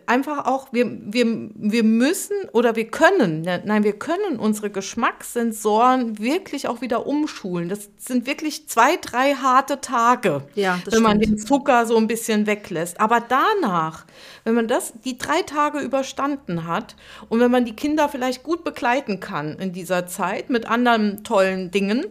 [0.05, 6.19] einfach auch, wir, wir, wir müssen oder wir können, ne- nein, wir können unsere Geschmackssensoren
[6.19, 7.69] wirklich auch wieder umschulen.
[7.69, 11.39] Das sind wirklich zwei, drei harte Tage, Ja, wenn man stimmt.
[11.39, 12.99] den Zucker so ein bisschen weglässt.
[12.99, 14.05] Aber danach,
[14.43, 16.95] wenn man das die drei Tage überstanden hat
[17.30, 21.71] und wenn man die Kinder vielleicht gut begleiten kann in dieser Zeit mit anderen tollen
[21.71, 22.05] Dingen,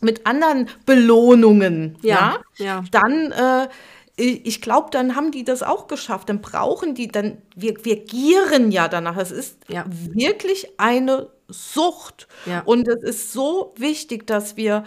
[0.00, 2.84] mit anderen Belohnungen, Ja, ja, ja.
[2.90, 3.68] dann, äh,
[4.18, 6.28] ich glaube, dann haben die das auch geschafft.
[6.28, 9.16] Dann brauchen die, dann, wir, wir gieren ja danach.
[9.16, 9.84] Es ist Ja.
[9.88, 12.28] wirklich eine Sucht.
[12.44, 12.62] Ja.
[12.64, 14.84] Und es ist so wichtig, dass wir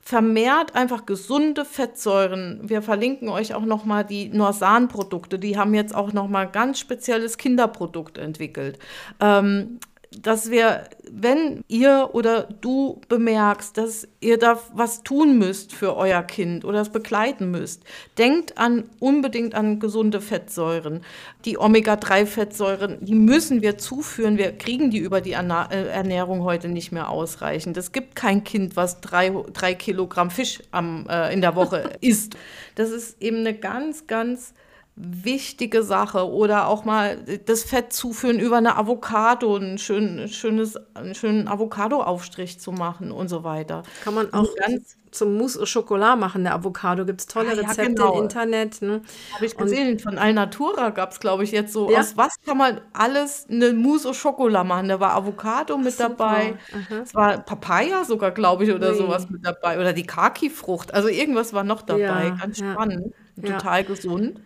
[0.00, 2.60] vermehrt einfach gesunde Fettsäuren.
[2.64, 5.38] Wir verlinken euch auch noch mal die Norsan-Produkte.
[5.38, 8.80] Die haben jetzt auch noch mal ganz spezielles Kinderprodukt entwickelt.
[9.20, 9.78] Ähm,
[10.20, 16.22] dass wir, wenn ihr oder du bemerkst, dass ihr da was tun müsst für euer
[16.22, 17.84] Kind oder es begleiten müsst,
[18.18, 21.02] denkt an unbedingt an gesunde Fettsäuren.
[21.44, 24.38] Die Omega-3-Fettsäuren, die müssen wir zuführen.
[24.38, 27.76] Wir kriegen die über die äh, Ernährung heute nicht mehr ausreichend.
[27.76, 32.36] Es gibt kein Kind, was drei, drei Kilogramm Fisch am, äh, in der Woche isst.
[32.74, 34.54] Das ist eben eine ganz, ganz
[34.94, 37.16] wichtige Sache oder auch mal
[37.46, 43.28] das Fett zuführen über eine Avocado, einen schönen, schönes, einen schönen Avocado-Aufstrich zu machen und
[43.28, 43.84] so weiter.
[44.04, 47.04] Kann man auch ganz- zum Mousse au Chocolat machen, der Avocado.
[47.04, 48.16] Gibt es tolle Ah, ja, Rezepte genau.
[48.16, 48.80] im Internet.
[48.80, 49.02] Ne?
[49.34, 52.00] Habe ich gesehen, von Alnatura gab es, glaube ich, jetzt so, Ja.
[52.00, 54.88] aus was kann man alles eine Mousse au Chocolat machen?
[54.88, 56.08] Da war Avocado mit Super.
[56.16, 56.54] dabei,
[57.02, 58.96] es war Papaya sogar, glaube ich, oder Ui.
[58.96, 63.12] sowas mit dabei oder die Kaki-Frucht, also irgendwas war noch dabei, Ja, ganz spannend,
[63.44, 64.40] total gesund.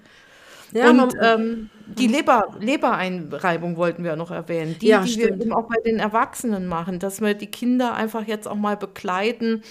[0.77, 5.53] Ja, und ähm, die Leber, Lebereinreibung wollten wir noch erwähnen, die, Ja, die wir eben
[5.53, 9.63] auch bei den Erwachsenen machen, dass wir die Kinder einfach jetzt auch mal begleiten.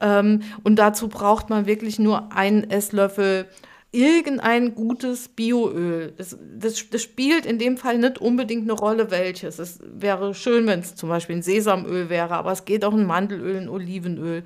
[0.00, 3.46] Ähm, und dazu braucht man wirklich nur einen Esslöffel
[3.92, 6.12] irgendein gutes Bioöl.
[6.16, 9.58] Das, das, das spielt in dem Fall nicht unbedingt eine Rolle, welches.
[9.58, 13.06] Es wäre schön, wenn es zum Beispiel ein Sesamöl wäre, aber es geht auch ein
[13.06, 14.44] Mandelöl, ein Olivenöl.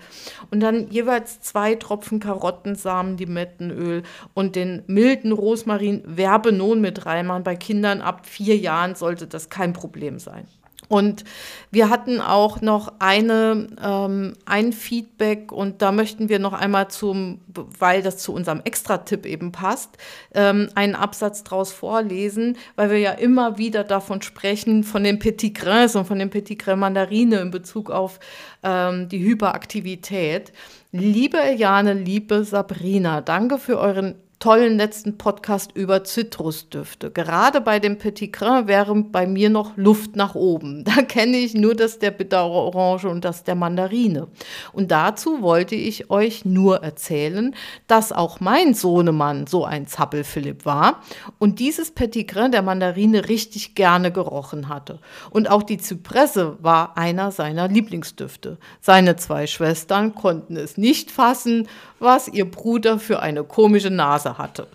[0.50, 7.44] Und dann jeweils zwei Tropfen Karottensamen, Limettenöl und den milden Rosmarin Verbenon mit reinmachen.
[7.44, 10.46] Bei Kindern ab vier Jahren sollte das kein Problem sein.
[10.88, 11.24] Und
[11.70, 17.40] wir hatten auch noch eine, ähm, ein Feedback und da möchten wir noch einmal zum,
[17.78, 19.96] weil das zu unserem Extra-Tipp eben passt,
[20.34, 25.54] ähm, einen Absatz draus vorlesen, weil wir ja immer wieder davon sprechen, von den Petit
[25.54, 28.20] Grains und von den Petit Grains Mandarine in Bezug auf
[28.62, 30.52] ähm, die Hyperaktivität.
[30.92, 34.14] Liebe Eliane, liebe Sabrina, danke für euren
[34.44, 37.10] tollen letzten Podcast über Zitrusdüfte.
[37.10, 40.84] Gerade bei dem Petit Grain wäre bei mir noch Luft nach oben.
[40.94, 44.28] Da kenne ich nur das der Bitterorange und das der Mandarine.
[44.72, 47.54] Und dazu wollte ich euch nur erzählen,
[47.86, 51.02] dass auch mein Sohnemann so ein Zappelphilipp war
[51.38, 54.98] und dieses Petit Grain der Mandarine richtig gerne gerochen hatte.
[55.30, 58.58] Und auch die Zypresse war einer seiner Lieblingsdüfte.
[58.82, 61.66] Seine zwei Schwestern konnten es nicht fassen,
[61.98, 64.66] was ihr Bruder für eine komische Nase hatte.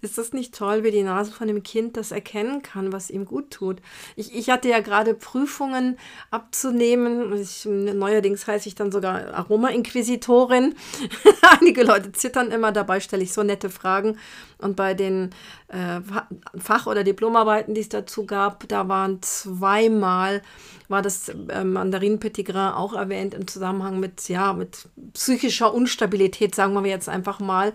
[0.00, 3.24] Ist das nicht toll, wie die Nase von dem Kind das erkennen kann, was ihm
[3.24, 3.78] gut tut?
[4.16, 5.98] Ich, ich hatte ja gerade Prüfungen
[6.30, 7.32] abzunehmen.
[7.34, 10.74] Ich, neuerdings heiße ich dann sogar Aroma-Inquisitorin.
[11.60, 14.18] Einige Leute zittern immer, dabei stelle ich so nette Fragen.
[14.58, 15.30] Und bei den
[15.68, 16.00] äh,
[16.58, 20.42] Fach- oder Diplomarbeiten, die es dazu gab, da waren zweimal,
[20.88, 26.54] war das äh, Mandarin Petit Grain auch erwähnt im Zusammenhang mit, ja, mit psychischer Unstabilität,
[26.54, 27.72] sagen wir jetzt einfach mal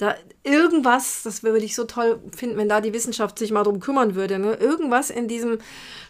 [0.00, 3.80] da irgendwas, das würde ich so toll finden, wenn da die Wissenschaft sich mal drum
[3.80, 4.54] kümmern würde, ne?
[4.54, 5.58] irgendwas in diesem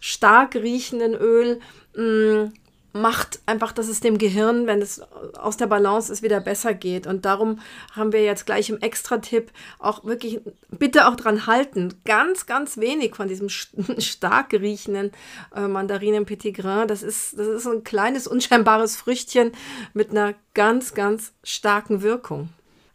[0.00, 1.60] stark riechenden Öl
[1.96, 2.52] mh,
[2.92, 5.00] macht einfach, dass es dem Gehirn, wenn es
[5.36, 7.06] aus der Balance ist, wieder besser geht.
[7.06, 7.60] Und darum
[7.92, 13.14] haben wir jetzt gleich im Extra-Tipp auch wirklich, bitte auch dran halten, ganz, ganz wenig
[13.14, 13.48] von diesem
[13.98, 15.12] stark riechenden
[15.54, 16.88] äh, Mandarinen Petit Grain.
[16.88, 19.52] Das ist, das ist ein kleines, unscheinbares Früchtchen
[19.94, 22.50] mit einer ganz, ganz starken Wirkung.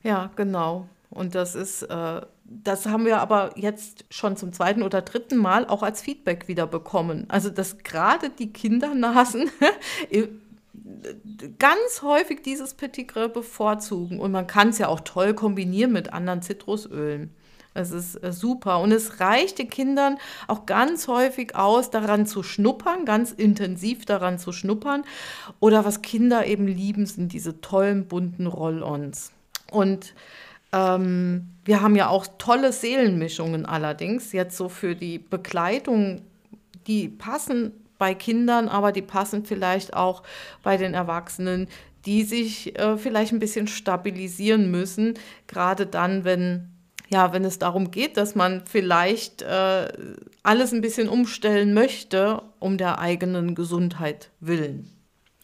[0.06, 0.88] Ja, genau.
[1.10, 5.66] Und das ist, äh, das haben wir aber jetzt schon zum zweiten oder dritten Mal
[5.66, 7.26] auch als Feedback wieder bekommen.
[7.28, 9.50] Also, dass gerade die Kindernasen
[11.60, 14.20] ganz häufig dieses Petit Gras bevorzugen.
[14.20, 17.32] Und man kann es ja auch toll kombinieren mit anderen Zitrusölen.
[17.74, 18.82] Es ist äh, super.
[18.82, 24.38] Und es reicht den Kindern auch ganz häufig aus, daran zu schnuppern, ganz intensiv daran
[24.38, 25.04] zu schnuppern.
[25.60, 29.32] Oder was Kinder eben lieben, sind diese tollen bunten Roll-ons.
[29.72, 30.14] Und
[30.72, 36.22] ähm, wir haben ja auch tolle Seelenmischungen allerdings, jetzt so für die Begleitung,
[36.88, 40.24] die passen bei Kindern, aber die passen vielleicht auch
[40.64, 41.68] bei den Erwachsenen,
[42.06, 45.16] die sich äh, vielleicht ein bisschen stabilisieren müssen,
[45.48, 46.70] gerade dann, wenn
[47.10, 49.94] ja, wenn es darum geht, dass man vielleicht äh,
[50.42, 54.95] alles ein bisschen umstellen möchte, um der eigenen Gesundheit willen.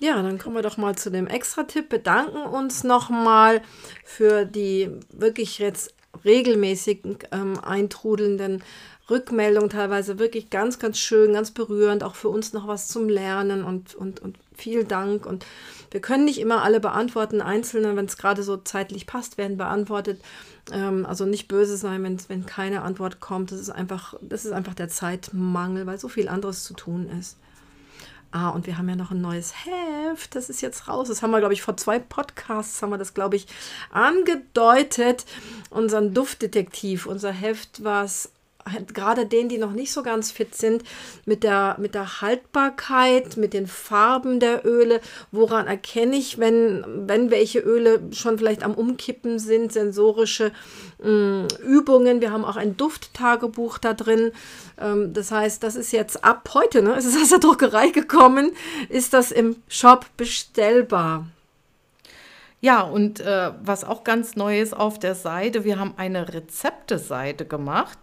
[0.01, 1.87] Ja, dann kommen wir doch mal zu dem Extra-Tipp.
[1.87, 3.61] Bedanken uns nochmal
[4.03, 5.93] für die wirklich jetzt
[6.25, 8.63] regelmäßig ähm, eintrudelnden
[9.11, 13.63] Rückmeldungen, teilweise wirklich ganz, ganz schön, ganz berührend, auch für uns noch was zum Lernen
[13.63, 15.27] und, und, und vielen Dank.
[15.27, 15.45] Und
[15.91, 20.19] wir können nicht immer alle beantworten, einzelne, wenn es gerade so zeitlich passt, werden beantwortet.
[20.71, 23.51] Ähm, also nicht böse sein, wenn, wenn keine Antwort kommt.
[23.51, 27.37] Das ist einfach, das ist einfach der Zeitmangel, weil so viel anderes zu tun ist.
[28.31, 31.09] Ah, und wir haben ja noch ein neues Heft, das ist jetzt raus.
[31.09, 33.47] Das haben wir, glaube ich, vor zwei Podcasts haben wir das, glaube ich,
[33.91, 35.25] angedeutet.
[35.69, 38.31] Unseren Duftdetektiv, unser Heft, was
[38.93, 40.83] gerade denen, die noch nicht so ganz fit sind,
[41.25, 45.01] mit der, mit der Haltbarkeit, mit den Farben der Öle,
[45.31, 50.51] woran erkenne ich, wenn, wenn welche Öle schon vielleicht am Umkippen sind, sensorische
[50.99, 52.21] mh, mm, Übungen.
[52.21, 54.31] Wir haben auch ein Dufttagebuch da drin.
[54.79, 56.95] Ähm, das heißt, das ist jetzt ab heute, ne?
[56.95, 58.51] es ist aus der Druckerei gekommen,
[58.89, 61.27] ist das im Shop bestellbar.
[62.61, 67.45] Ja, und äh, was auch ganz neu ist auf der Seite, wir haben eine Rezepte-Seite
[67.45, 67.97] gemacht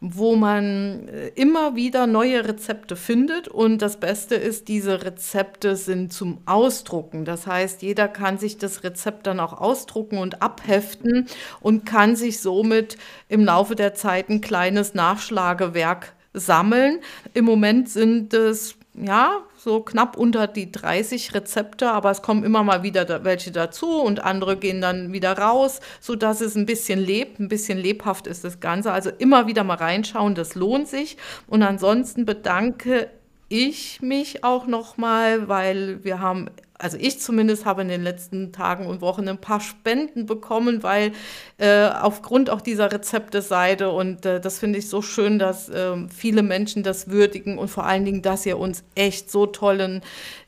[0.00, 3.48] wo man äh, immer wieder neue Rezepte findet.
[3.48, 7.24] Und das Beste ist, diese Rezepte sind zum Ausdrucken.
[7.24, 11.26] Das heißt, jeder kann sich das Rezept dann auch ausdrucken und abheften
[11.60, 12.96] und kann sich somit
[13.28, 17.00] im Laufe der Zeit ein kleines Nachschlagewerk sammeln.
[17.34, 22.62] Im Moment sind es ja, so knapp unter die 30 Rezepte, aber es kommen immer
[22.64, 27.38] mal wieder welche dazu und andere gehen dann wieder raus, sodass es ein bisschen lebt,
[27.38, 28.92] ein bisschen lebhaft ist das Ganze.
[28.92, 31.16] Also immer wieder mal reinschauen, das lohnt sich.
[31.46, 33.08] Und ansonsten bedanke
[33.48, 36.48] ich mich auch nochmal, weil wir haben
[36.80, 41.12] also ich zumindest habe in den letzten Tagen und Wochen ein paar Spenden bekommen, weil
[41.58, 46.42] äh, aufgrund auch dieser Rezepteseite und äh, das finde ich so schön, dass äh, viele
[46.42, 50.02] Menschen das würdigen und vor allen Dingen, dass ihr uns echt so tollen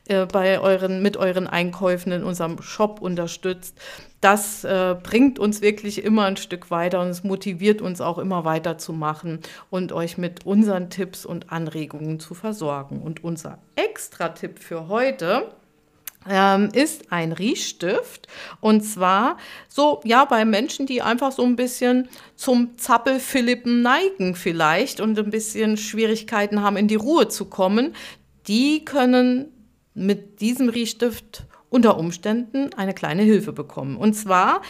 [0.07, 3.77] äh, bei euren mit euren Einkäufen in unserem Shop unterstützt.
[4.19, 8.45] Das äh, bringt uns wirklich immer ein Stück weiter und es motiviert uns auch immer
[8.45, 13.01] weiterzumachen und euch mit unseren Tipps und Anregungen zu versorgen.
[13.01, 15.51] Und unser Extra-Tipp für heute
[16.29, 18.27] ähm, ist ein Riechstift.
[18.61, 24.99] Und zwar so, ja, bei Menschen, die einfach so ein bisschen zum Zappelphilippen neigen vielleicht
[24.99, 27.95] und ein bisschen Schwierigkeiten haben, in die Ruhe zu kommen,
[28.47, 29.47] die können
[29.93, 33.97] mit diesem Riechstift unter Umständen eine kleine Hilfe bekommen.
[33.97, 34.61] Und zwar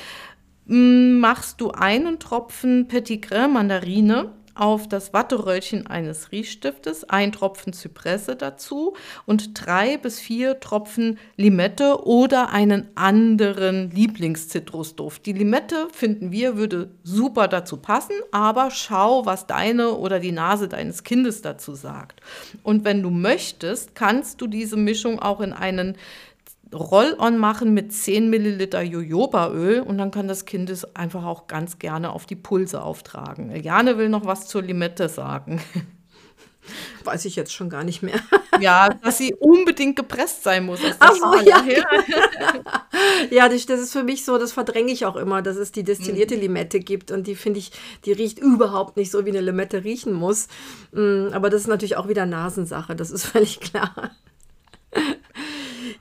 [0.65, 7.73] mm, machst du einen Tropfen Petit Grain Mandarine auf das Watteröllchen eines Riechstiftes, ein Tropfen
[7.73, 8.95] Zypresse dazu
[9.25, 15.25] und drei bis vier Tropfen Limette oder einen anderen Lieblingszitrusduft.
[15.25, 20.67] Die Limette finden wir würde super dazu passen, aber schau, was deine oder die Nase
[20.67, 22.21] deines Kindes dazu sagt.
[22.61, 25.97] Und wenn du möchtest, kannst du diese Mischung auch in einen
[26.73, 31.79] Roll-on machen mit 10 Milliliter Jojobaöl und dann kann das Kind es einfach auch ganz
[31.79, 33.51] gerne auf die Pulse auftragen.
[33.51, 35.61] Eliane will noch was zur Limette sagen.
[37.03, 38.19] Weiß ich jetzt schon gar nicht mehr.
[38.61, 40.79] Ja, dass sie unbedingt gepresst sein muss.
[40.99, 41.65] Ach so, ja.
[43.31, 45.83] ja, das, das, ist für mich so, das verdränge ich auch immer, dass es die
[45.83, 46.41] destillierte mhm.
[46.41, 47.71] Limette gibt und die finde ich,
[48.05, 50.47] die riecht überhaupt nicht so, wie eine Limette riechen muss.
[50.91, 54.11] Mm, aber das ist natürlich auch wieder Nasensache, das ist völlig klar.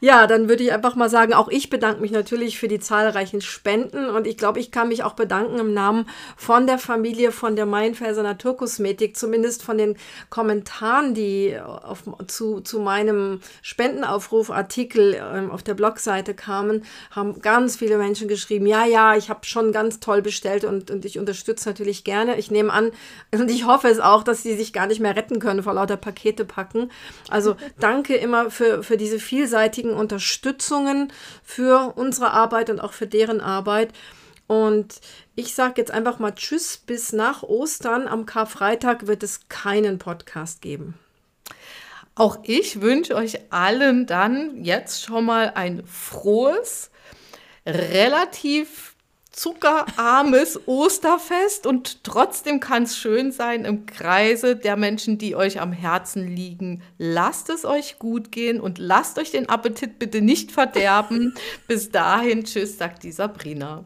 [0.04, 3.40] Ja, dann würde ich einfach mal sagen, auch ich bedanke mich natürlich für die zahlreichen
[3.40, 7.54] Spenden und ich glaube, ich kann mich auch bedanken im Namen von der Familie von
[7.54, 9.96] der Mainfelser Naturkosmetik, zumindest von den
[10.28, 17.96] Kommentaren, die auf, zu, zu meinem Spendenaufrufartikel ähm, auf der Blogseite kamen, haben ganz viele
[17.96, 22.02] Menschen geschrieben, ja, ja, ich habe schon ganz toll bestellt und, und ich unterstütze natürlich
[22.02, 22.40] gerne.
[22.40, 22.90] Ich nehme an
[23.30, 25.96] und ich hoffe es auch, dass sie sich gar nicht mehr retten können vor lauter
[25.96, 26.90] Pakete packen.
[27.28, 31.12] Also danke immer für, für diese vielseitigen Unterstützungen
[31.42, 33.92] für unsere Arbeit und auch für deren Arbeit.
[34.46, 35.00] Und
[35.34, 38.06] ich sage jetzt einfach mal Tschüss bis nach Ostern.
[38.06, 40.94] Am Karfreitag wird es keinen Podcast geben.
[42.14, 46.90] Auch ich wünsche euch allen dann jetzt schon mal ein frohes,
[47.64, 48.91] relativ
[49.32, 55.72] zuckerarmes Osterfest und trotzdem kann es schön sein im Kreise der Menschen, die euch am
[55.72, 56.82] Herzen liegen.
[56.98, 61.34] Lasst es euch gut gehen und lasst euch den Appetit bitte nicht verderben.
[61.66, 63.84] Bis dahin, tschüss, sagt die Sabrina.